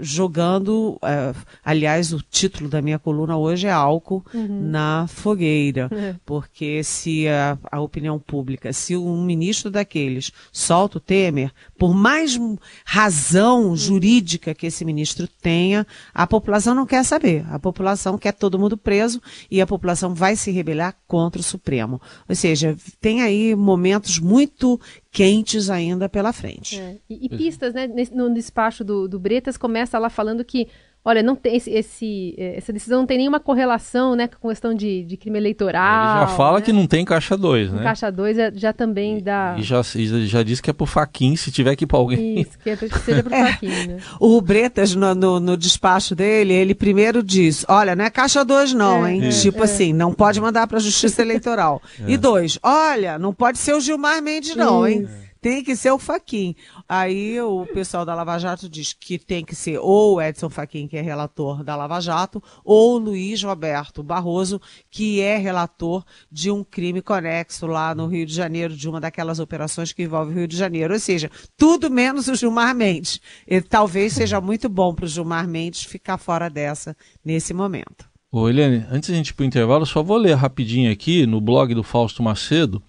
jogando, 0.00 0.98
uh, 1.02 1.36
aliás, 1.64 2.12
o 2.12 2.20
título 2.20 2.68
da 2.68 2.82
minha 2.82 2.98
coluna 2.98 3.36
hoje 3.36 3.66
é 3.66 3.70
álcool 3.70 4.24
uhum. 4.34 4.70
na 4.70 5.06
fogueira, 5.08 5.88
é. 5.92 6.14
porque 6.24 6.82
se 6.82 7.28
a, 7.28 7.56
a, 7.70 7.80
opinião 7.80 8.18
pública, 8.18 8.72
se 8.72 8.96
um 8.96 9.22
ministro 9.22 9.70
daqueles 9.70 10.32
solta 10.52 10.98
o 10.98 11.00
Temer, 11.00 11.52
por 11.78 11.94
mais 11.94 12.38
razão 12.84 13.76
jurídica 13.76 14.54
que 14.54 14.66
esse 14.66 14.84
ministro 14.84 15.28
tenha, 15.40 15.86
a 16.12 16.26
população 16.26 16.74
não 16.74 16.86
quer 16.86 17.04
saber, 17.04 17.44
a 17.50 17.58
população 17.58 18.18
quer 18.18 18.32
todo 18.32 18.58
mundo 18.58 18.76
preso 18.76 19.20
e 19.50 19.60
a 19.60 19.66
população 19.66 20.14
vai 20.14 20.34
se 20.34 20.50
rebelar 20.50 20.96
contra 21.06 21.40
o 21.40 21.44
Supremo. 21.44 22.00
Ou 22.28 22.34
seja, 22.34 22.76
tem 23.00 23.22
aí 23.22 23.54
momentos 23.54 24.18
muito 24.18 24.80
quentes 25.10 25.68
ainda 25.68 26.08
pela 26.08 26.32
frente. 26.32 26.78
É. 26.78 26.96
E, 27.08 27.26
e, 27.26 27.28
pistas, 27.28 27.74
né? 27.74 27.88
no 28.12 28.32
despacho 28.32 28.84
do, 28.84 29.08
do 29.08 29.18
Bretas 29.18 29.56
começa 29.56 29.98
lá 29.98 30.08
falando 30.08 30.44
que 30.44 30.68
Olha, 31.02 31.22
não 31.22 31.34
tem 31.34 31.56
esse, 31.56 31.70
esse, 31.70 32.34
é, 32.36 32.58
essa 32.58 32.72
decisão 32.74 33.00
não 33.00 33.06
tem 33.06 33.16
nenhuma 33.16 33.40
correlação 33.40 34.14
né, 34.14 34.28
com 34.28 34.48
a 34.48 34.50
questão 34.50 34.74
de, 34.74 35.02
de 35.04 35.16
crime 35.16 35.38
eleitoral. 35.38 36.18
Ele 36.18 36.26
já 36.26 36.36
fala 36.36 36.58
né? 36.58 36.64
que 36.64 36.72
não 36.74 36.86
tem 36.86 37.06
caixa 37.06 37.38
2, 37.38 37.72
né? 37.72 37.82
Caixa 37.84 38.12
2 38.12 38.38
é, 38.38 38.52
já 38.54 38.70
também 38.74 39.18
dá. 39.18 39.56
E 39.58 39.62
já, 39.62 39.80
já 39.82 40.42
disse 40.42 40.60
que 40.60 40.68
é 40.68 40.74
pro 40.74 40.84
Faquin, 40.84 41.36
se 41.36 41.50
tiver 41.50 41.74
que 41.74 41.84
ir 41.84 41.86
pra 41.86 41.96
alguém. 41.96 42.40
Isso, 42.40 42.58
que, 42.58 42.68
é, 42.68 42.76
que 42.76 42.98
seja 42.98 43.22
pro 43.22 43.32
é. 43.34 43.52
Faquin, 43.52 43.86
né? 43.86 43.98
O 44.20 44.38
Bretas, 44.42 44.94
no, 44.94 45.14
no, 45.14 45.40
no, 45.40 45.56
despacho 45.56 46.14
dele, 46.14 46.52
ele 46.52 46.74
primeiro 46.74 47.22
diz: 47.22 47.64
olha, 47.66 47.96
não 47.96 48.04
é 48.04 48.10
caixa 48.10 48.44
2, 48.44 48.74
não, 48.74 49.06
é, 49.06 49.14
hein? 49.14 49.24
É, 49.24 49.28
tipo 49.30 49.62
assim, 49.62 49.94
não 49.94 50.12
pode 50.12 50.38
mandar 50.38 50.66
pra 50.66 50.78
Justiça 50.78 51.22
Eleitoral. 51.22 51.80
E 52.06 52.16
dois, 52.16 52.58
olha, 52.62 53.18
não 53.18 53.32
pode 53.32 53.58
ser 53.58 53.72
o 53.72 53.80
Gilmar 53.80 54.20
Mendes, 54.20 54.56
não, 54.56 54.86
hein? 54.86 55.08
Tem 55.40 55.64
que 55.64 55.74
ser 55.74 55.90
o 55.90 55.98
Faquin. 55.98 56.54
Aí 56.88 57.40
o 57.40 57.66
pessoal 57.66 58.04
da 58.04 58.14
Lava 58.14 58.38
Jato 58.38 58.68
diz 58.68 58.92
que 58.92 59.18
tem 59.18 59.44
que 59.44 59.54
ser 59.54 59.78
ou 59.78 60.16
o 60.16 60.22
Edson 60.22 60.50
Faquin, 60.50 60.86
que 60.86 60.96
é 60.96 61.00
relator 61.00 61.64
da 61.64 61.74
Lava 61.74 62.00
Jato, 62.00 62.42
ou 62.64 62.96
o 62.96 62.98
Luiz 62.98 63.42
Roberto 63.42 64.02
Barroso, 64.02 64.60
que 64.90 65.20
é 65.20 65.36
relator 65.36 66.04
de 66.30 66.50
um 66.50 66.62
crime 66.62 67.00
conexo 67.00 67.66
lá 67.66 67.94
no 67.94 68.06
Rio 68.06 68.26
de 68.26 68.34
Janeiro, 68.34 68.76
de 68.76 68.88
uma 68.88 69.00
daquelas 69.00 69.38
operações 69.38 69.92
que 69.92 70.02
envolve 70.02 70.32
o 70.32 70.34
Rio 70.34 70.48
de 70.48 70.56
Janeiro. 70.56 70.92
Ou 70.92 71.00
seja, 71.00 71.30
tudo 71.56 71.90
menos 71.90 72.28
o 72.28 72.34
Gilmar 72.34 72.74
Mendes. 72.74 73.20
E 73.46 73.60
talvez 73.60 74.12
seja 74.12 74.40
muito 74.40 74.68
bom 74.68 74.94
para 74.94 75.06
o 75.06 75.08
Gilmar 75.08 75.48
Mendes 75.48 75.84
ficar 75.84 76.18
fora 76.18 76.50
dessa 76.50 76.96
nesse 77.24 77.54
momento. 77.54 78.10
Ô, 78.32 78.48
Eliane, 78.48 78.84
antes 78.90 79.10
da 79.10 79.16
gente 79.16 79.30
ir 79.30 79.34
para 79.34 79.42
o 79.42 79.46
intervalo, 79.46 79.84
só 79.84 80.02
vou 80.02 80.16
ler 80.16 80.34
rapidinho 80.34 80.92
aqui 80.92 81.26
no 81.26 81.40
blog 81.40 81.74
do 81.74 81.82
Fausto 81.82 82.22
Macedo. 82.22 82.80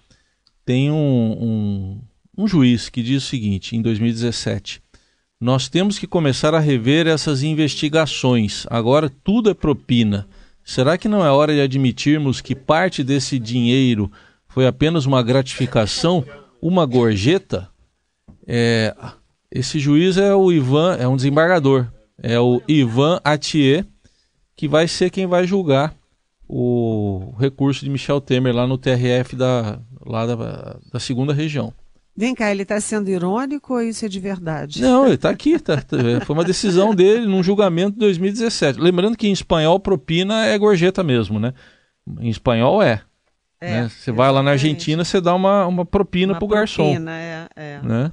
Tem 0.64 0.88
um, 0.88 0.94
um 0.96 2.00
um 2.36 2.48
juiz 2.48 2.88
que 2.88 3.02
diz 3.02 3.24
o 3.24 3.26
seguinte, 3.26 3.76
em 3.76 3.82
2017: 3.82 4.82
Nós 5.40 5.68
temos 5.68 5.98
que 5.98 6.06
começar 6.06 6.54
a 6.54 6.58
rever 6.58 7.06
essas 7.06 7.42
investigações. 7.42 8.66
Agora 8.70 9.10
tudo 9.22 9.50
é 9.50 9.54
propina. 9.54 10.26
Será 10.64 10.96
que 10.96 11.08
não 11.08 11.24
é 11.24 11.30
hora 11.30 11.52
de 11.52 11.60
admitirmos 11.60 12.40
que 12.40 12.54
parte 12.54 13.02
desse 13.02 13.38
dinheiro 13.38 14.10
foi 14.48 14.66
apenas 14.66 15.06
uma 15.06 15.22
gratificação, 15.22 16.24
uma 16.60 16.86
gorjeta? 16.86 17.68
É, 18.46 18.94
esse 19.50 19.78
juiz 19.78 20.16
é 20.16 20.34
o 20.34 20.50
Ivan, 20.50 20.96
é 20.96 21.06
um 21.06 21.16
desembargador, 21.16 21.88
é 22.22 22.38
o 22.38 22.62
Ivan 22.66 23.20
Atier, 23.24 23.84
que 24.56 24.68
vai 24.68 24.86
ser 24.86 25.10
quem 25.10 25.26
vai 25.26 25.46
julgar 25.46 25.94
o 26.48 27.34
recurso 27.38 27.84
de 27.84 27.90
Michel 27.90 28.20
Temer 28.20 28.54
lá 28.54 28.66
no 28.66 28.78
TRF 28.78 29.34
da, 29.34 29.80
lá 30.04 30.26
da, 30.26 30.78
da 30.92 31.00
segunda 31.00 31.32
região. 31.32 31.72
Vem 32.14 32.34
cá, 32.34 32.50
ele 32.50 32.62
está 32.62 32.78
sendo 32.78 33.08
irônico 33.08 33.72
ou 33.72 33.82
isso 33.82 34.04
é 34.04 34.08
de 34.08 34.20
verdade? 34.20 34.82
Não, 34.82 35.06
ele 35.06 35.14
está 35.14 35.30
aqui. 35.30 35.58
Tá, 35.58 35.80
tá, 35.80 35.96
foi 36.26 36.36
uma 36.36 36.44
decisão 36.44 36.92
dele 36.94 37.26
num 37.26 37.42
julgamento 37.42 37.92
de 37.92 38.00
2017. 38.00 38.78
Lembrando 38.78 39.16
que 39.16 39.26
em 39.26 39.32
espanhol 39.32 39.80
propina 39.80 40.44
é 40.44 40.58
gorjeta 40.58 41.02
mesmo, 41.02 41.40
né? 41.40 41.54
Em 42.20 42.28
espanhol 42.28 42.82
é. 42.82 43.02
é 43.60 43.82
né? 43.82 43.88
Você 43.88 44.12
vai 44.12 44.30
lá 44.30 44.42
na 44.42 44.50
Argentina, 44.50 45.04
você 45.04 45.20
dá 45.20 45.34
uma, 45.34 45.66
uma 45.66 45.86
propina 45.86 46.34
para 46.34 46.44
o 46.44 46.48
garçom. 46.48 46.84
Propina, 46.84 47.12
é, 47.12 47.48
é. 47.56 47.80
Né? 47.82 48.12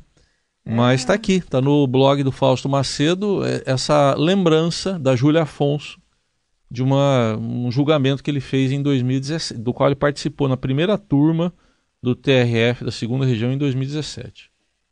Mas 0.66 1.02
está 1.02 1.14
aqui, 1.14 1.34
está 1.34 1.60
no 1.60 1.86
blog 1.88 2.24
do 2.24 2.32
Fausto 2.32 2.70
Macedo, 2.70 3.46
é, 3.46 3.64
essa 3.66 4.14
lembrança 4.16 5.00
da 5.00 5.16
Júlia 5.16 5.42
Afonso 5.42 6.00
de 6.72 6.84
uma, 6.84 7.36
um 7.38 7.72
julgamento 7.72 8.24
que 8.24 8.30
ele 8.30 8.40
fez 8.40 8.72
em 8.72 8.82
2017, 8.82 9.60
do 9.60 9.74
qual 9.74 9.90
ele 9.90 9.96
participou 9.96 10.48
na 10.48 10.56
primeira 10.56 10.98
turma 10.98 11.52
do 12.02 12.16
TRF 12.16 12.84
da 12.84 12.92
segunda 12.92 13.26
região 13.26 13.52
em 13.52 13.58
2017. 13.58 14.50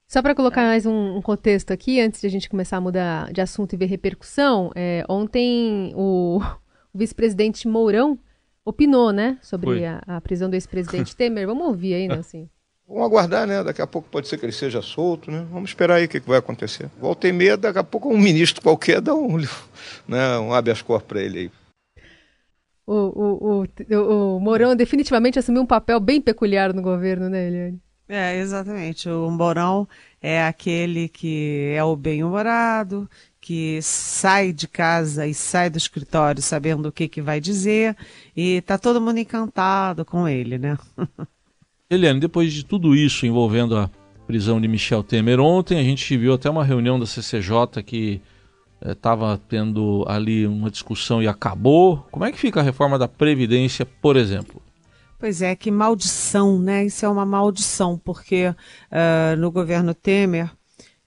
Só 0.07 0.21
para 0.21 0.33
colocar 0.33 0.63
mais 0.63 0.85
um, 0.85 1.17
um, 1.17 1.21
contexto 1.21 1.71
aqui, 1.71 1.99
antes 1.99 2.21
de 2.21 2.27
a 2.27 2.29
gente 2.29 2.49
começar 2.49 2.77
a 2.77 2.81
mudar 2.81 3.31
de 3.31 3.41
assunto 3.41 3.73
e 3.73 3.77
ver 3.77 3.87
repercussão, 3.87 4.71
é, 4.73 5.03
ontem 5.09 5.91
o, 5.95 6.39
o 6.93 6.97
vice-presidente 6.97 7.67
Mourão 7.67 8.17
opinou, 8.63 9.11
né, 9.11 9.37
sobre 9.41 9.85
a, 9.85 10.01
a, 10.07 10.21
prisão 10.21 10.49
do 10.49 10.55
ex-presidente 10.55 11.15
Temer. 11.15 11.45
Vamos 11.45 11.67
ouvir 11.67 11.93
aí, 11.93 12.07
Nelson. 12.07 12.47
Vamos 12.87 13.03
aguardar, 13.03 13.45
né? 13.45 13.61
Daqui 13.65 13.81
a 13.81 13.87
pouco 13.87 14.07
pode 14.09 14.29
ser 14.29 14.37
que 14.37 14.45
ele 14.45 14.53
seja 14.53 14.81
solto, 14.81 15.29
né? 15.29 15.45
Vamos 15.51 15.71
esperar 15.71 15.95
aí 15.95 16.05
o 16.05 16.07
que, 16.09 16.21
que 16.21 16.27
vai 16.27 16.37
acontecer. 16.37 16.89
Volta 16.97 17.27
e 17.27 17.33
meia, 17.33 17.57
daqui 17.57 17.79
a 17.79 17.83
pouco 17.83 18.07
um 18.07 18.17
ministro 18.17 18.61
qualquer 18.61 19.01
dá 19.01 19.13
um, 19.13 19.37
né, 20.07 20.39
um 20.39 20.53
habeas 20.53 20.81
corpus 20.81 21.07
para 21.07 21.21
ele 21.21 21.39
aí 21.39 21.51
o, 22.87 22.93
o, 22.93 23.63
o, 23.63 24.37
o 24.37 24.39
Mourão 24.39 24.75
definitivamente 24.75 25.37
assumiu 25.37 25.61
um 25.61 25.65
papel 25.65 25.99
bem 25.99 26.21
peculiar 26.21 26.73
no 26.73 26.81
governo, 26.81 27.27
né, 27.27 27.47
Eliane? 27.47 27.81
É, 28.07 28.39
exatamente. 28.39 29.09
O 29.09 29.29
Mourão 29.29 29.85
é 30.21 30.41
aquele 30.43 31.09
que 31.09 31.73
é 31.75 31.83
o 31.83 31.95
bem-humorado, 31.95 33.09
que 33.41 33.79
sai 33.81 34.53
de 34.53 34.67
casa 34.67 35.27
e 35.27 35.33
sai 35.33 35.69
do 35.69 35.77
escritório 35.77 36.41
sabendo 36.41 36.87
o 36.87 36.91
que, 36.91 37.09
que 37.09 37.21
vai 37.21 37.41
dizer, 37.41 37.95
e 38.35 38.61
tá 38.61 38.77
todo 38.77 39.01
mundo 39.01 39.19
encantado 39.19 40.05
com 40.05 40.27
ele, 40.27 40.57
né? 40.57 40.77
Eliane, 41.89 42.19
depois 42.19 42.53
de 42.53 42.65
tudo 42.65 42.95
isso 42.95 43.25
envolvendo 43.25 43.77
a 43.77 43.89
prisão 44.25 44.59
de 44.59 44.67
Michel 44.67 45.03
Temer, 45.03 45.39
ontem 45.39 45.79
a 45.79 45.83
gente 45.83 46.17
viu 46.17 46.33
até 46.33 46.49
uma 46.49 46.63
reunião 46.63 46.99
da 46.99 47.05
CCJ 47.05 47.83
que 47.85 48.21
estava 48.85 49.33
é, 49.33 49.39
tendo 49.49 50.03
ali 50.07 50.45
uma 50.47 50.69
discussão 50.69 51.21
e 51.21 51.27
acabou. 51.27 52.05
Como 52.11 52.25
é 52.25 52.31
que 52.31 52.39
fica 52.39 52.59
a 52.59 52.63
reforma 52.63 52.97
da 52.97 53.07
Previdência, 53.07 53.85
por 53.85 54.15
exemplo? 54.15 54.61
Pois 55.19 55.41
é, 55.41 55.55
que 55.55 55.71
maldição, 55.71 56.59
né? 56.59 56.85
Isso 56.85 57.03
é 57.03 57.09
uma 57.09 57.25
maldição, 57.25 57.97
porque 57.97 58.49
uh, 58.49 59.35
no 59.37 59.49
governo 59.49 59.93
Temer, 59.93 60.51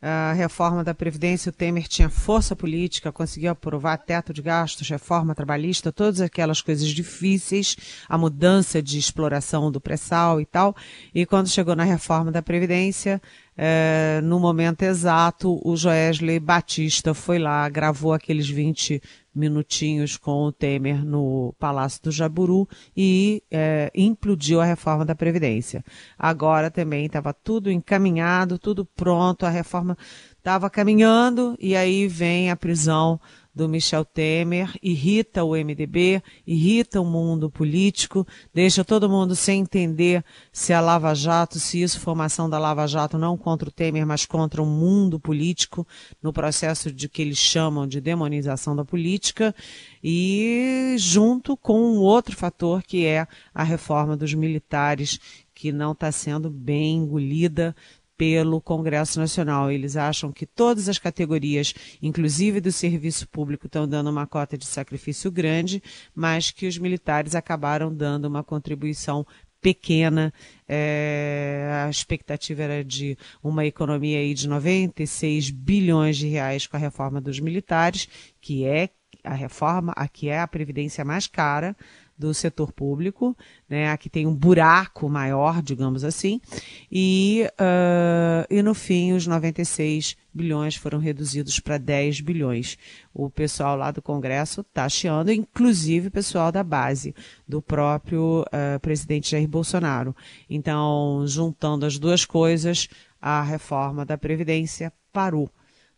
a 0.03 0.33
reforma 0.33 0.83
da 0.83 0.95
Previdência, 0.95 1.51
o 1.51 1.53
Temer 1.53 1.87
tinha 1.87 2.09
força 2.09 2.57
política, 2.57 3.13
conseguiu 3.13 3.51
aprovar 3.51 3.99
teto 3.99 4.33
de 4.33 4.41
gastos, 4.41 4.89
reforma 4.89 5.35
trabalhista, 5.35 5.93
todas 5.93 6.23
aquelas 6.23 6.63
coisas 6.63 6.89
difíceis, 6.89 7.77
a 8.09 8.17
mudança 8.17 8.83
de 8.83 8.99
exploração 8.99 9.71
do 9.71 9.81
pré-sal 9.81 10.41
e 10.41 10.47
tal. 10.47 10.75
E 11.15 11.27
quando 11.27 11.49
chegou 11.49 11.77
na 11.77 11.85
reforma 11.85 12.33
da 12.33 12.41
Previdência, 12.41 13.21
é, 13.57 14.21
no 14.23 14.41
momento 14.41 14.83
exato, 14.83 15.61
o 15.63 15.77
Joesley 15.77 16.41
Batista 16.41 17.13
foi 17.13 17.39
lá, 17.39 17.69
gravou 17.69 18.15
aqueles 18.15 18.49
20 18.49 19.03
minutinhos 19.35 20.17
com 20.17 20.45
o 20.45 20.53
Temer 20.53 21.05
no 21.05 21.55
Palácio 21.59 22.03
do 22.03 22.11
Jaburu 22.11 22.69
e 22.97 23.43
é, 23.51 23.91
implodiu 23.95 24.61
a 24.61 24.65
reforma 24.65 25.05
da 25.05 25.15
Previdência. 25.15 25.85
Agora 26.19 26.71
também 26.71 27.07
estava 27.07 27.33
tudo 27.33 27.71
encaminhado, 27.71 28.59
tudo 28.59 28.85
pronto, 28.85 29.47
a 29.47 29.51
reforma 29.51 29.97
estava 30.37 30.69
caminhando 30.71 31.57
e 31.61 31.77
aí 31.77 32.09
vem 32.09 32.51
a 32.51 32.57
prisão 32.57 33.21
do 33.61 33.69
Michel 33.69 34.07
Temer, 34.07 34.73
irrita 34.83 35.45
o 35.45 35.51
MDB, 35.51 36.23
irrita 36.47 36.99
o 36.99 37.05
mundo 37.05 37.51
político, 37.51 38.27
deixa 38.55 38.83
todo 38.83 39.07
mundo 39.07 39.37
sem 39.37 39.61
entender 39.61 40.25
se 40.51 40.73
a 40.73 40.81
Lava 40.81 41.15
Jato, 41.15 41.59
se 41.59 41.83
isso 41.83 42.01
for 42.01 42.13
uma 42.13 42.25
ação 42.25 42.49
da 42.49 42.59
Lava 42.59 42.87
Jato 42.87 43.19
não 43.19 43.37
contra 43.37 43.69
o 43.69 43.73
Temer, 43.73 44.07
mas 44.07 44.25
contra 44.25 44.63
o 44.63 44.67
mundo 44.67 45.21
político, 45.21 45.87
no 46.23 46.33
processo 46.33 46.91
de 46.91 47.07
que 47.07 47.21
eles 47.21 47.37
chamam 47.37 47.87
de 47.87 48.01
demonização 48.01 48.75
da 48.75 48.83
política, 48.83 49.55
e 50.03 50.97
junto 50.99 51.55
com 51.55 51.79
um 51.79 51.99
outro 51.99 52.35
fator 52.35 52.83
que 52.83 53.05
é 53.05 53.27
a 53.53 53.63
reforma 53.63 54.17
dos 54.17 54.33
militares, 54.33 55.21
que 55.55 55.71
não 55.71 55.93
está 55.93 56.11
sendo 56.11 56.49
bem 56.49 56.97
engolida 56.97 57.77
pelo 58.21 58.61
Congresso 58.61 59.19
Nacional. 59.19 59.71
Eles 59.71 59.97
acham 59.97 60.31
que 60.31 60.45
todas 60.45 60.91
as 60.91 60.99
categorias, 60.99 61.73
inclusive 62.03 62.61
do 62.61 62.71
serviço 62.71 63.27
público, 63.27 63.65
estão 63.65 63.89
dando 63.89 64.11
uma 64.11 64.27
cota 64.27 64.59
de 64.59 64.67
sacrifício 64.67 65.31
grande, 65.33 65.83
mas 66.15 66.51
que 66.51 66.67
os 66.67 66.77
militares 66.77 67.35
acabaram 67.35 67.91
dando 67.91 68.27
uma 68.27 68.45
contribuição 68.45 69.27
pequena. 69.59 70.35
É, 70.69 71.83
a 71.87 71.89
expectativa 71.89 72.63
era 72.63 72.85
de 72.85 73.17
uma 73.43 73.65
economia 73.65 74.19
aí 74.19 74.35
de 74.35 74.47
96 74.47 75.49
bilhões 75.49 76.19
de 76.19 76.29
reais 76.29 76.67
com 76.67 76.77
a 76.77 76.81
reforma 76.81 77.23
dos 77.23 77.41
militares, 77.41 78.07
que 78.39 78.67
é 78.67 78.91
a 79.25 79.33
reforma, 79.33 79.95
a 79.97 80.07
que 80.07 80.29
é 80.29 80.41
a 80.41 80.47
previdência 80.47 81.07
mais 81.07 81.27
cara 81.27 81.75
do 82.21 82.35
setor 82.35 82.71
público, 82.71 83.35
né? 83.67 83.91
Aqui 83.91 84.11
tem 84.11 84.27
um 84.27 84.35
buraco 84.35 85.09
maior, 85.09 85.63
digamos 85.63 86.05
assim, 86.05 86.39
e, 86.93 87.47
uh, 87.53 88.47
e 88.51 88.63
no 88.63 88.75
fim 88.75 89.15
os 89.15 89.27
96 89.27 90.19
bilhões 90.33 90.77
foram 90.77 90.99
reduzidos 90.99 91.59
para 91.59 91.79
10 91.79 92.21
bilhões. 92.21 92.77
O 93.15 93.31
pessoal 93.31 93.75
lá 93.75 93.91
do 93.91 94.03
Congresso 94.03 94.61
está 94.61 94.87
chiando, 94.87 95.33
inclusive 95.33 96.09
o 96.09 96.11
pessoal 96.11 96.53
da 96.53 96.63
base, 96.63 97.15
do 97.49 97.63
próprio 97.63 98.43
uh, 98.43 98.79
presidente 98.81 99.31
Jair 99.31 99.49
Bolsonaro. 99.49 100.15
Então, 100.49 101.25
juntando 101.27 101.87
as 101.87 101.99
duas 101.99 102.27
coisas, 102.27 102.87
a 103.19 103.41
reforma 103.41 104.05
da 104.05 104.19
Previdência 104.19 104.93
parou 105.11 105.51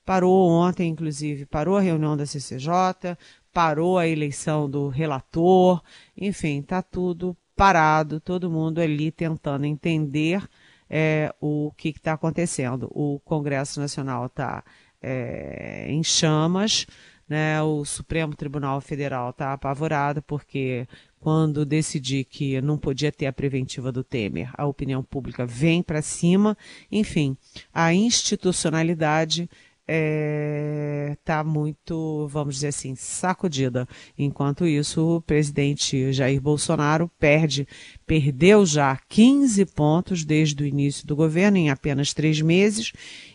parou 0.04 0.48
ontem, 0.48 0.90
inclusive, 0.90 1.46
parou 1.46 1.76
a 1.76 1.80
reunião 1.80 2.16
da 2.16 2.26
CCJ, 2.26 3.16
parou 3.52 3.98
a 3.98 4.08
eleição 4.08 4.68
do 4.68 4.88
relator, 4.88 5.82
enfim, 6.16 6.60
está 6.60 6.82
tudo 6.82 7.36
parado, 7.54 8.18
todo 8.20 8.50
mundo 8.50 8.80
ali 8.80 9.10
tentando 9.10 9.66
entender 9.66 10.42
é, 10.88 11.34
o 11.40 11.72
que 11.76 11.90
está 11.90 12.14
acontecendo. 12.14 12.90
O 12.90 13.20
Congresso 13.20 13.80
Nacional 13.80 14.26
está 14.26 14.64
é, 15.00 15.86
em 15.88 16.02
chamas, 16.02 16.86
né? 17.28 17.62
o 17.62 17.84
Supremo 17.84 18.34
Tribunal 18.34 18.80
Federal 18.80 19.30
está 19.30 19.52
apavorado 19.52 20.22
porque 20.22 20.86
quando 21.20 21.64
decidi 21.64 22.24
que 22.24 22.60
não 22.60 22.76
podia 22.76 23.12
ter 23.12 23.26
a 23.26 23.32
preventiva 23.32 23.92
do 23.92 24.02
Temer, 24.02 24.50
a 24.54 24.66
opinião 24.66 25.02
pública 25.02 25.46
vem 25.46 25.82
para 25.82 26.02
cima, 26.02 26.56
enfim, 26.90 27.36
a 27.72 27.94
institucionalidade 27.94 29.48
é, 29.86 30.61
tá 31.24 31.44
muito, 31.44 32.26
vamos 32.28 32.56
dizer 32.56 32.68
assim, 32.68 32.94
sacudida. 32.94 33.86
Enquanto 34.18 34.66
isso, 34.66 35.16
o 35.16 35.20
presidente 35.20 36.12
Jair 36.12 36.40
Bolsonaro 36.40 37.10
perde, 37.18 37.66
perdeu 38.06 38.66
já 38.66 38.98
15 39.08 39.64
pontos 39.66 40.24
desde 40.24 40.62
o 40.62 40.66
início 40.66 41.06
do 41.06 41.16
governo, 41.16 41.56
em 41.56 41.70
apenas 41.70 42.12
três 42.12 42.40
meses, 42.40 42.92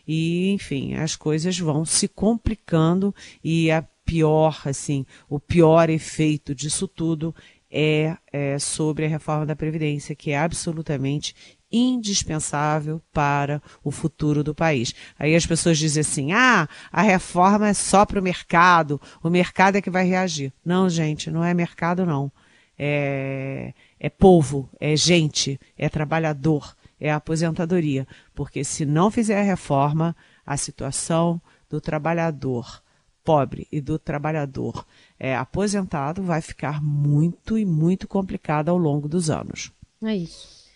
e, 0.08 0.52
enfim, 0.52 0.96
as 0.96 1.16
coisas 1.16 1.58
vão 1.58 1.86
se 1.86 2.08
complicando 2.08 3.14
e 3.44 3.72
a 3.72 3.82
pior, 4.06 4.62
assim, 4.66 5.06
o 5.30 5.40
pior 5.40 5.90
efeito 5.90 6.56
disso 6.56 6.88
tudo 6.88 7.36
é, 7.70 8.16
é, 8.32 8.58
sobre 8.58 9.06
a 9.06 9.10
reforma 9.10 9.46
da 9.46 9.56
Previdência, 9.56 10.16
que 10.16 10.32
é 10.32 10.38
absolutamente 10.38 11.36
indispensável 11.72 13.02
para 13.12 13.62
o 13.84 13.92
futuro 13.92 14.44
do 14.44 14.56
país. 14.56 14.94
Aí 15.18 15.36
as 15.36 15.46
pessoas 15.46 15.78
dizem 15.78 16.02
assim: 16.02 16.32
ah, 16.32 16.68
a 16.92 17.02
reforma 17.02 17.70
é 17.70 17.74
só 17.74 18.06
para 18.06 18.20
o 18.20 18.24
mercado, 18.24 19.02
o 19.22 19.30
mercado 19.30 19.78
é 19.78 19.82
que 19.82 19.90
vai 19.90 20.06
reagir. 20.06 20.54
Não, 20.64 20.90
gente, 20.90 21.30
não 21.30 21.44
é 21.44 21.54
mercado, 21.54 22.06
não. 22.06 22.32
É, 22.80 23.74
é 24.00 24.10
povo, 24.10 24.70
é 24.80 24.96
gente, 24.96 25.60
é 25.78 25.90
trabalhador, 25.90 26.76
é 27.00 27.12
aposentadoria. 27.12 28.08
Porque 28.36 28.64
se 28.64 28.86
não 28.86 29.10
fizer 29.10 29.40
a 29.40 29.44
reforma, 29.44 30.16
a 30.46 30.56
situação 30.56 31.42
do 31.70 31.82
trabalhador 31.82 32.82
pobre 33.24 33.68
e 33.70 33.82
do 33.82 34.00
trabalhador 34.00 34.86
é, 35.20 35.36
aposentado 35.36 36.24
vai 36.24 36.40
ficar 36.40 36.82
muito 36.82 37.58
e 37.58 37.66
muito 37.66 38.08
complicada 38.08 38.72
ao 38.72 38.78
longo 38.78 39.10
dos 39.10 39.30
anos. 39.30 39.70
É 40.02 40.16
isso. 40.16 40.67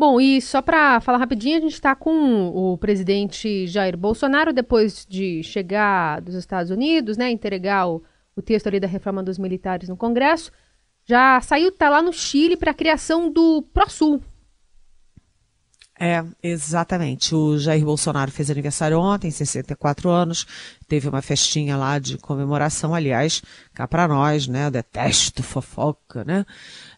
Bom, 0.00 0.18
e 0.18 0.40
só 0.40 0.62
para 0.62 0.98
falar 1.02 1.18
rapidinho, 1.18 1.58
a 1.58 1.60
gente 1.60 1.74
está 1.74 1.94
com 1.94 2.48
o 2.48 2.78
presidente 2.78 3.66
Jair 3.66 3.98
Bolsonaro, 3.98 4.50
depois 4.50 5.04
de 5.06 5.42
chegar 5.42 6.22
dos 6.22 6.34
Estados 6.34 6.70
Unidos, 6.70 7.18
né, 7.18 7.30
entregar 7.30 7.86
o, 7.86 8.02
o 8.34 8.40
texto 8.40 8.66
ali 8.66 8.80
da 8.80 8.86
reforma 8.86 9.22
dos 9.22 9.36
militares 9.36 9.90
no 9.90 9.98
Congresso, 9.98 10.50
já 11.04 11.38
saiu, 11.42 11.70
tá 11.70 11.90
lá 11.90 12.00
no 12.00 12.14
Chile 12.14 12.56
para 12.56 12.70
a 12.70 12.74
criação 12.74 13.30
do 13.30 13.60
ProSul. 13.74 14.22
É, 16.02 16.24
exatamente. 16.42 17.34
O 17.34 17.58
Jair 17.58 17.84
Bolsonaro 17.84 18.30
fez 18.30 18.50
aniversário 18.50 18.98
ontem, 18.98 19.30
64 19.30 20.08
anos, 20.08 20.46
teve 20.88 21.10
uma 21.10 21.20
festinha 21.20 21.76
lá 21.76 21.98
de 21.98 22.16
comemoração, 22.16 22.94
aliás, 22.94 23.42
cá 23.74 23.86
para 23.86 24.08
nós, 24.08 24.48
né, 24.48 24.64
eu 24.64 24.70
detesto 24.70 25.42
fofoca, 25.42 26.24
né, 26.24 26.46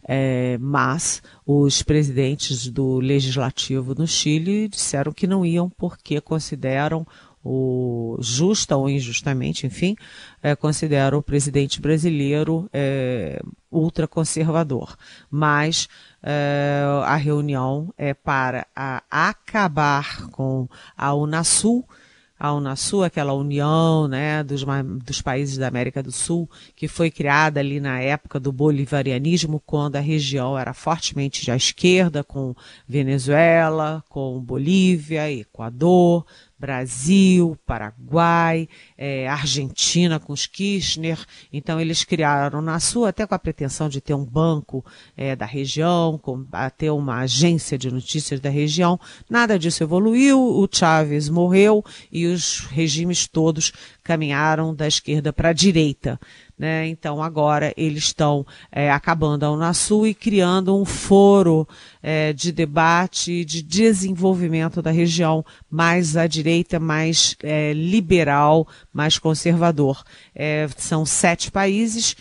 é, 0.07 0.59
mas 0.61 1.23
os 1.47 1.83
presidentes 1.83 2.69
do 2.69 2.99
legislativo 2.99 3.95
no 3.95 4.07
Chile 4.07 4.69
disseram 4.69 5.13
que 5.13 5.27
não 5.27 5.47
iam 5.47 5.71
porque 5.71 6.21
consideram 6.21 7.07
o 7.45 8.17
justa 8.21 8.77
ou 8.77 8.89
injustamente, 8.89 9.67
enfim, 9.67 9.97
é, 10.43 10.55
consideram 10.55 11.19
o 11.19 11.23
presidente 11.23 11.81
brasileiro 11.81 12.69
é, 12.73 13.41
ultraconservador. 13.71 14.97
Mas 15.31 15.89
é, 16.23 16.83
a 17.05 17.17
reunião 17.17 17.93
é 17.99 18.15
para 18.15 18.67
acabar 19.11 20.29
com 20.31 20.69
a 20.97 21.15
Unasul, 21.15 21.85
a 22.43 22.53
Unasul, 22.53 23.05
aquela 23.05 23.33
união 23.33 24.09
né, 24.09 24.43
dos, 24.43 24.65
dos 25.05 25.23
países 25.23 25.57
da 25.57 25.69
América 25.69 26.03
do 26.03 26.11
Sul, 26.11 26.51
que 26.75 26.89
foi 26.89 27.09
criada 27.09 27.61
ali 27.61 27.79
na 27.79 28.01
época 28.01 28.41
do 28.41 28.51
bolivarianismo, 28.51 29.63
quando 29.65 29.95
a 29.95 30.01
região 30.01 30.59
era 30.59 30.75
fortemente 30.75 31.49
à 31.53 31.57
esquerda, 31.57 32.25
com 32.25 32.53
Venezuela, 32.85 34.03
com 34.09 34.41
Bolívia, 34.41 35.31
Equador, 35.31 36.27
Brasil, 36.63 37.59
Paraguai, 37.67 38.69
é, 38.97 39.27
Argentina 39.27 40.21
com 40.21 40.33
os 40.33 40.47
Kirchner. 40.47 41.19
Então 41.53 41.81
eles 41.81 42.05
criaram 42.05 42.63
na 42.63 42.79
sua 42.79 43.09
até 43.09 43.27
com 43.27 43.35
a 43.35 43.39
pretensão 43.39 43.89
de 43.89 44.01
ter 44.01 44.15
um 44.15 44.25
banco 44.25 44.85
é, 45.17 45.35
da 45.35 45.45
região, 45.45 46.17
com, 46.17 46.47
ter 46.79 46.91
uma 46.91 47.19
agência 47.19 47.77
de 47.77 47.91
notícias 47.91 48.39
da 48.39 48.49
região. 48.49 48.97
Nada 49.29 49.59
disso 49.59 49.83
evoluiu. 49.83 50.39
O 50.39 50.69
Chávez 50.73 51.29
morreu 51.29 51.85
e 52.13 52.27
os 52.27 52.61
regimes 52.61 53.27
todos 53.27 53.73
caminharam 54.05 54.73
da 54.73 54.87
esquerda 54.87 55.33
para 55.33 55.49
a 55.49 55.53
direita. 55.53 56.17
Né? 56.63 56.87
Então 56.87 57.21
agora 57.21 57.75
eles 57.77 58.05
estão 58.05 58.47
é, 58.71 58.89
acabando 58.89 59.43
a 59.43 59.51
Unasul 59.51 60.07
e 60.07 60.15
criando 60.15 60.81
um 60.81 60.85
foro 60.85 61.67
é, 62.01 62.33
de 62.33 62.53
debate, 62.53 63.45
de 63.45 63.61
desenvolvimento 63.61 64.81
da 64.81 64.93
região 64.93 65.45
mais 65.69 66.17
à 66.17 66.29
direita, 66.29 66.79
mais 66.79 67.35
é, 67.43 67.73
liberal, 67.73 68.69
mais 68.93 69.19
conservador. 69.19 70.05
É, 70.33 70.69
são 70.77 71.05
sete 71.05 71.51
países 71.51 72.15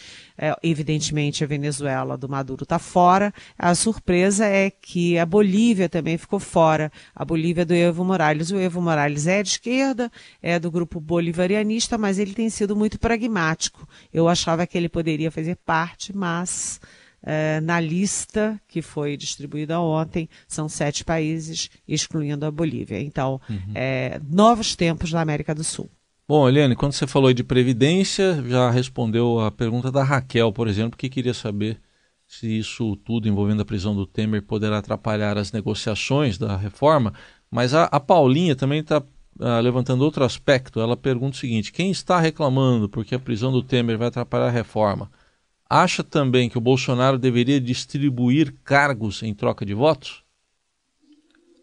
é, 0.43 0.55
evidentemente, 0.63 1.43
a 1.43 1.47
Venezuela 1.47 2.17
do 2.17 2.27
Maduro 2.27 2.63
está 2.63 2.79
fora. 2.79 3.31
A 3.55 3.75
surpresa 3.75 4.43
é 4.47 4.71
que 4.71 5.19
a 5.19 5.25
Bolívia 5.25 5.87
também 5.87 6.17
ficou 6.17 6.39
fora. 6.39 6.91
A 7.15 7.23
Bolívia 7.23 7.63
do 7.63 7.75
Evo 7.75 8.03
Morales. 8.03 8.49
O 8.49 8.57
Evo 8.57 8.81
Morales 8.81 9.27
é 9.27 9.43
de 9.43 9.49
esquerda, 9.49 10.11
é 10.41 10.57
do 10.57 10.71
grupo 10.71 10.99
bolivarianista, 10.99 11.95
mas 11.95 12.17
ele 12.17 12.33
tem 12.33 12.49
sido 12.49 12.75
muito 12.75 12.97
pragmático. 12.99 13.87
Eu 14.11 14.27
achava 14.27 14.65
que 14.65 14.75
ele 14.75 14.89
poderia 14.89 15.29
fazer 15.29 15.57
parte, 15.57 16.11
mas 16.11 16.81
é, 17.21 17.61
na 17.61 17.79
lista 17.79 18.59
que 18.67 18.81
foi 18.81 19.15
distribuída 19.15 19.79
ontem, 19.79 20.27
são 20.47 20.67
sete 20.67 21.05
países, 21.05 21.69
excluindo 21.87 22.47
a 22.47 22.51
Bolívia. 22.51 22.99
Então, 22.99 23.39
uhum. 23.47 23.73
é, 23.75 24.19
novos 24.27 24.75
tempos 24.75 25.13
na 25.13 25.21
América 25.21 25.53
do 25.53 25.63
Sul. 25.63 25.87
Bom, 26.31 26.47
Eliane, 26.47 26.77
quando 26.77 26.93
você 26.93 27.05
falou 27.05 27.33
de 27.33 27.43
previdência, 27.43 28.41
já 28.47 28.71
respondeu 28.71 29.41
a 29.41 29.51
pergunta 29.51 29.91
da 29.91 30.01
Raquel, 30.01 30.49
por 30.53 30.65
exemplo, 30.65 30.97
que 30.97 31.09
queria 31.09 31.33
saber 31.33 31.77
se 32.25 32.47
isso 32.57 32.95
tudo 33.03 33.27
envolvendo 33.27 33.61
a 33.61 33.65
prisão 33.65 33.93
do 33.93 34.05
Temer 34.05 34.41
poderá 34.41 34.77
atrapalhar 34.77 35.37
as 35.37 35.51
negociações 35.51 36.37
da 36.37 36.55
reforma. 36.55 37.13
Mas 37.51 37.73
a, 37.73 37.83
a 37.83 37.99
Paulinha 37.99 38.55
também 38.55 38.79
está 38.79 39.03
ah, 39.41 39.59
levantando 39.59 40.05
outro 40.05 40.23
aspecto. 40.23 40.79
Ela 40.79 40.95
pergunta 40.95 41.35
o 41.35 41.37
seguinte: 41.37 41.73
quem 41.73 41.91
está 41.91 42.17
reclamando 42.17 42.87
porque 42.87 43.13
a 43.13 43.19
prisão 43.19 43.51
do 43.51 43.61
Temer 43.61 43.97
vai 43.97 44.07
atrapalhar 44.07 44.47
a 44.47 44.51
reforma, 44.51 45.11
acha 45.69 46.01
também 46.01 46.49
que 46.49 46.57
o 46.57 46.61
Bolsonaro 46.61 47.19
deveria 47.19 47.59
distribuir 47.59 48.55
cargos 48.63 49.21
em 49.21 49.33
troca 49.33 49.65
de 49.65 49.73
votos? 49.73 50.23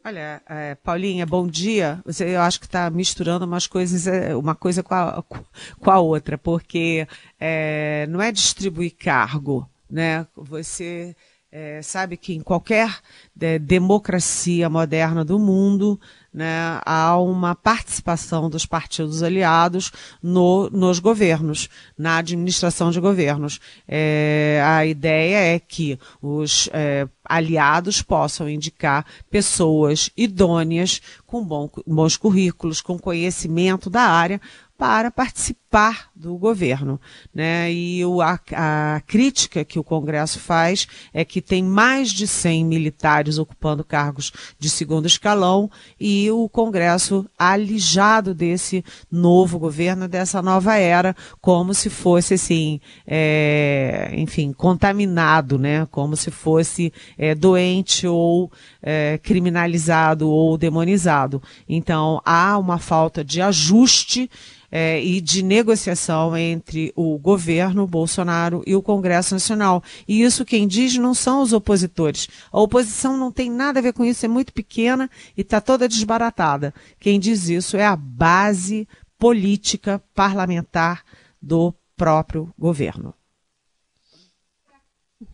Olha, 0.09 0.41
é, 0.49 0.75
Paulinha, 0.75 1.27
bom 1.27 1.47
dia. 1.47 2.01
Você, 2.07 2.35
eu 2.35 2.41
acho 2.41 2.59
que 2.59 2.65
está 2.65 2.89
misturando 2.89 3.45
umas 3.45 3.67
coisas, 3.67 4.07
é, 4.07 4.35
uma 4.35 4.55
coisa 4.55 4.83
com 4.83 4.95
a, 4.95 5.23
com 5.23 5.91
a 5.91 5.99
outra, 5.99 6.39
porque 6.39 7.07
é, 7.39 8.07
não 8.09 8.23
é 8.23 8.33
distribuir 8.33 8.97
cargo, 8.97 9.69
né? 9.91 10.27
Você 10.35 11.15
é, 11.53 11.83
sabe 11.83 12.17
que 12.17 12.33
em 12.33 12.41
qualquer 12.41 13.01
é, 13.39 13.59
democracia 13.59 14.71
moderna 14.71 15.27
do 15.27 15.39
mundo, 15.39 16.01
né, 16.39 16.81
há 16.87 17.19
uma 17.19 17.53
participação 17.53 18.49
dos 18.49 18.65
partidos 18.65 19.25
aliados 19.25 19.91
no, 20.23 20.71
nos 20.71 21.01
governos, 21.01 21.69
na 21.99 22.19
administração 22.19 22.93
de 22.93 23.01
governos. 23.01 23.59
É, 23.89 24.63
a 24.65 24.87
ideia 24.87 25.57
é 25.57 25.59
que 25.59 25.99
os 26.23 26.69
é, 26.73 27.09
aliados 27.25 28.03
possam 28.03 28.49
indicar 28.49 29.05
pessoas 29.29 30.11
idôneas, 30.17 31.03
com 31.27 31.45
bom, 31.45 31.69
bons 31.85 32.17
currículos, 32.17 32.81
com 32.81 32.97
conhecimento 32.97 33.91
da 33.91 34.03
área, 34.03 34.41
para 34.79 35.11
participar 35.11 35.68
do 36.15 36.37
governo. 36.37 36.99
Né? 37.35 37.71
E 37.71 38.05
o, 38.05 38.23
a, 38.23 38.41
a, 38.53 39.03
crítica 39.07 39.65
que 39.65 39.79
o 39.79 39.85
Congresso 39.85 40.41
faz 40.41 40.89
é 41.13 41.25
que 41.25 41.43
tem 41.43 41.63
mais 41.63 42.11
de 42.11 42.27
100 42.27 42.65
militares 42.65 43.39
ocupando 43.39 43.85
cargos 43.85 44.33
de 44.59 44.71
segundo 44.71 45.07
escalão 45.07 45.71
e 46.01 46.31
o 46.31 46.49
Congresso 46.49 47.27
alijado 47.39 48.35
desse 48.35 48.83
novo 49.13 49.59
governo, 49.59 50.09
dessa 50.09 50.41
nova 50.41 50.77
era, 50.77 51.15
como 51.41 51.75
se 51.75 51.91
fosse 51.91 52.35
assim, 52.35 52.81
é, 53.07 54.11
enfim, 54.15 54.53
contaminado, 54.53 55.59
né? 55.59 55.87
como 55.91 56.17
se 56.17 56.31
fosse 56.31 56.93
é, 57.19 57.35
doente 57.35 58.07
ou 58.07 58.51
é, 58.83 59.21
criminalizado 59.23 60.31
ou 60.31 60.57
demonizado. 60.57 61.43
Então 61.69 62.23
há 62.25 62.57
uma 62.57 62.79
falta 62.79 63.23
de 63.23 63.43
ajuste 63.43 64.31
é, 64.71 65.03
e 65.03 65.21
de 65.21 65.43
negociação 65.59 66.37
entre 66.37 66.93
o 66.95 67.19
governo 67.19 67.87
Bolsonaro 67.87 68.63
e 68.67 68.77
o 68.77 68.83
Congresso 68.83 69.35
Nacional. 69.35 69.83
E 70.07 70.23
isso 70.23 70.45
quem 70.45 70.69
diz 70.69 70.97
não 70.97 71.15
são 71.15 71.43
os 71.43 71.53
opositores. 71.53 72.29
A 72.53 72.61
oposição 72.61 73.17
não 73.17 73.33
tem 73.33 73.51
nada 73.51 73.81
a 73.81 73.83
ver 73.83 73.93
com 73.93 74.05
isso, 74.05 74.25
é 74.25 74.29
muito 74.29 74.53
pequena 74.53 75.11
e 75.37 75.41
está 75.41 75.61
toda 75.61 75.89
desbaratada. 75.89 76.73
Quem 77.01 77.19
diz 77.19 77.49
isso 77.49 77.77
é 77.77 77.85
a 77.85 77.97
base 77.97 78.87
política 79.19 80.01
parlamentar 80.15 81.03
do 81.43 81.75
próprio 81.97 82.55
governo. 82.57 83.13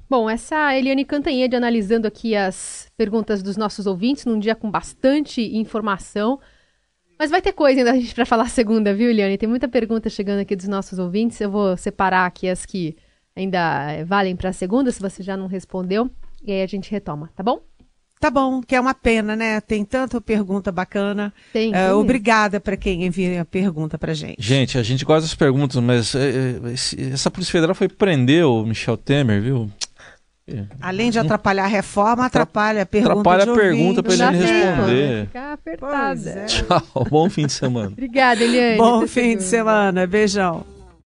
Bom, 0.09 0.31
essa 0.31 0.75
Eliane 0.75 1.05
Cantanhede 1.05 1.55
analisando 1.55 2.07
aqui 2.07 2.35
as 2.35 2.91
perguntas 2.97 3.43
dos 3.43 3.59
nossos 3.59 3.87
ouvintes 3.87 4.25
num 4.25 4.39
dia 4.39 4.55
com 4.55 4.71
bastante 4.71 5.43
informação. 5.55 6.41
Mas 7.18 7.31
vai 7.31 7.40
ter 7.40 7.53
coisa 7.53 7.81
ainda 7.81 7.92
a 7.92 7.96
gente 7.96 8.14
para 8.14 8.27
falar 8.27 8.48
segunda, 8.48 8.94
viu, 8.94 9.11
Eliane? 9.11 9.38
Tem 9.38 9.48
muita 9.48 9.68
pergunta 9.68 10.11
chegando 10.11 10.40
aqui 10.40 10.57
dos 10.57 10.68
nossos 10.68 10.98
ouvintes. 10.98 11.40
Eu 11.40 11.50
vou 11.50 11.77
separar 11.77 12.27
aqui 12.27 12.48
as 12.48 12.66
que 12.66 12.96
ainda 13.37 13.92
eh, 13.92 14.05
valem 14.05 14.37
para 14.37 14.53
segunda, 14.53 14.90
se 14.90 15.00
você 15.00 15.22
já 15.22 15.37
não 15.37 15.46
respondeu. 15.46 16.11
E 16.44 16.53
aí 16.53 16.62
a 16.62 16.66
gente 16.66 16.90
retoma, 16.90 17.31
tá 17.35 17.42
bom? 17.42 17.61
Tá 18.20 18.31
bom, 18.31 18.62
que 18.62 18.74
é 18.74 18.81
uma 18.81 18.94
pena, 18.94 19.37
né? 19.37 19.61
Tem 19.61 19.85
tanta 19.85 20.18
pergunta 20.20 20.72
bacana. 20.72 21.33
Tem. 21.53 21.74
É, 21.74 21.92
obrigada 21.92 22.59
para 22.59 22.77
quem 22.77 23.05
envia 23.05 23.42
a 23.42 23.44
pergunta 23.44 23.98
para 23.98 24.14
gente. 24.14 24.37
Gente, 24.38 24.79
a 24.79 24.83
gente 24.83 25.05
gosta 25.05 25.22
das 25.22 25.35
perguntas, 25.35 25.83
mas 25.83 26.14
é, 26.14 26.59
essa 27.12 27.31
Polícia 27.31 27.53
Federal 27.53 27.74
foi 27.74 27.88
prender 27.88 28.46
o 28.46 28.64
Michel 28.64 28.96
Temer, 28.96 29.42
viu? 29.42 29.70
Além 30.80 31.11
de 31.11 31.18
atrapalhar 31.18 31.64
a 31.64 31.68
reforma, 31.68 32.26
atrapalha 32.26 32.83
a 32.83 32.87
pergunta. 32.87 33.12
Atrapalha 33.20 33.52
a 33.52 33.54
pergunta 33.54 34.02
para 34.02 34.12
ele 34.12 34.24
responder. 34.24 35.26
Ficar 35.26 35.52
apertada. 35.54 36.30
É. 36.30 36.44
Tchau, 36.44 37.07
bom 37.11 37.30
fim 37.30 37.46
de 37.46 37.52
semana. 37.52 37.88
Obrigada, 37.88 38.44
Eliane. 38.44 38.76
Bom 38.76 39.07
fim 39.07 39.37
de 39.37 39.42
semana, 39.42 40.07
beijão. 40.07 40.74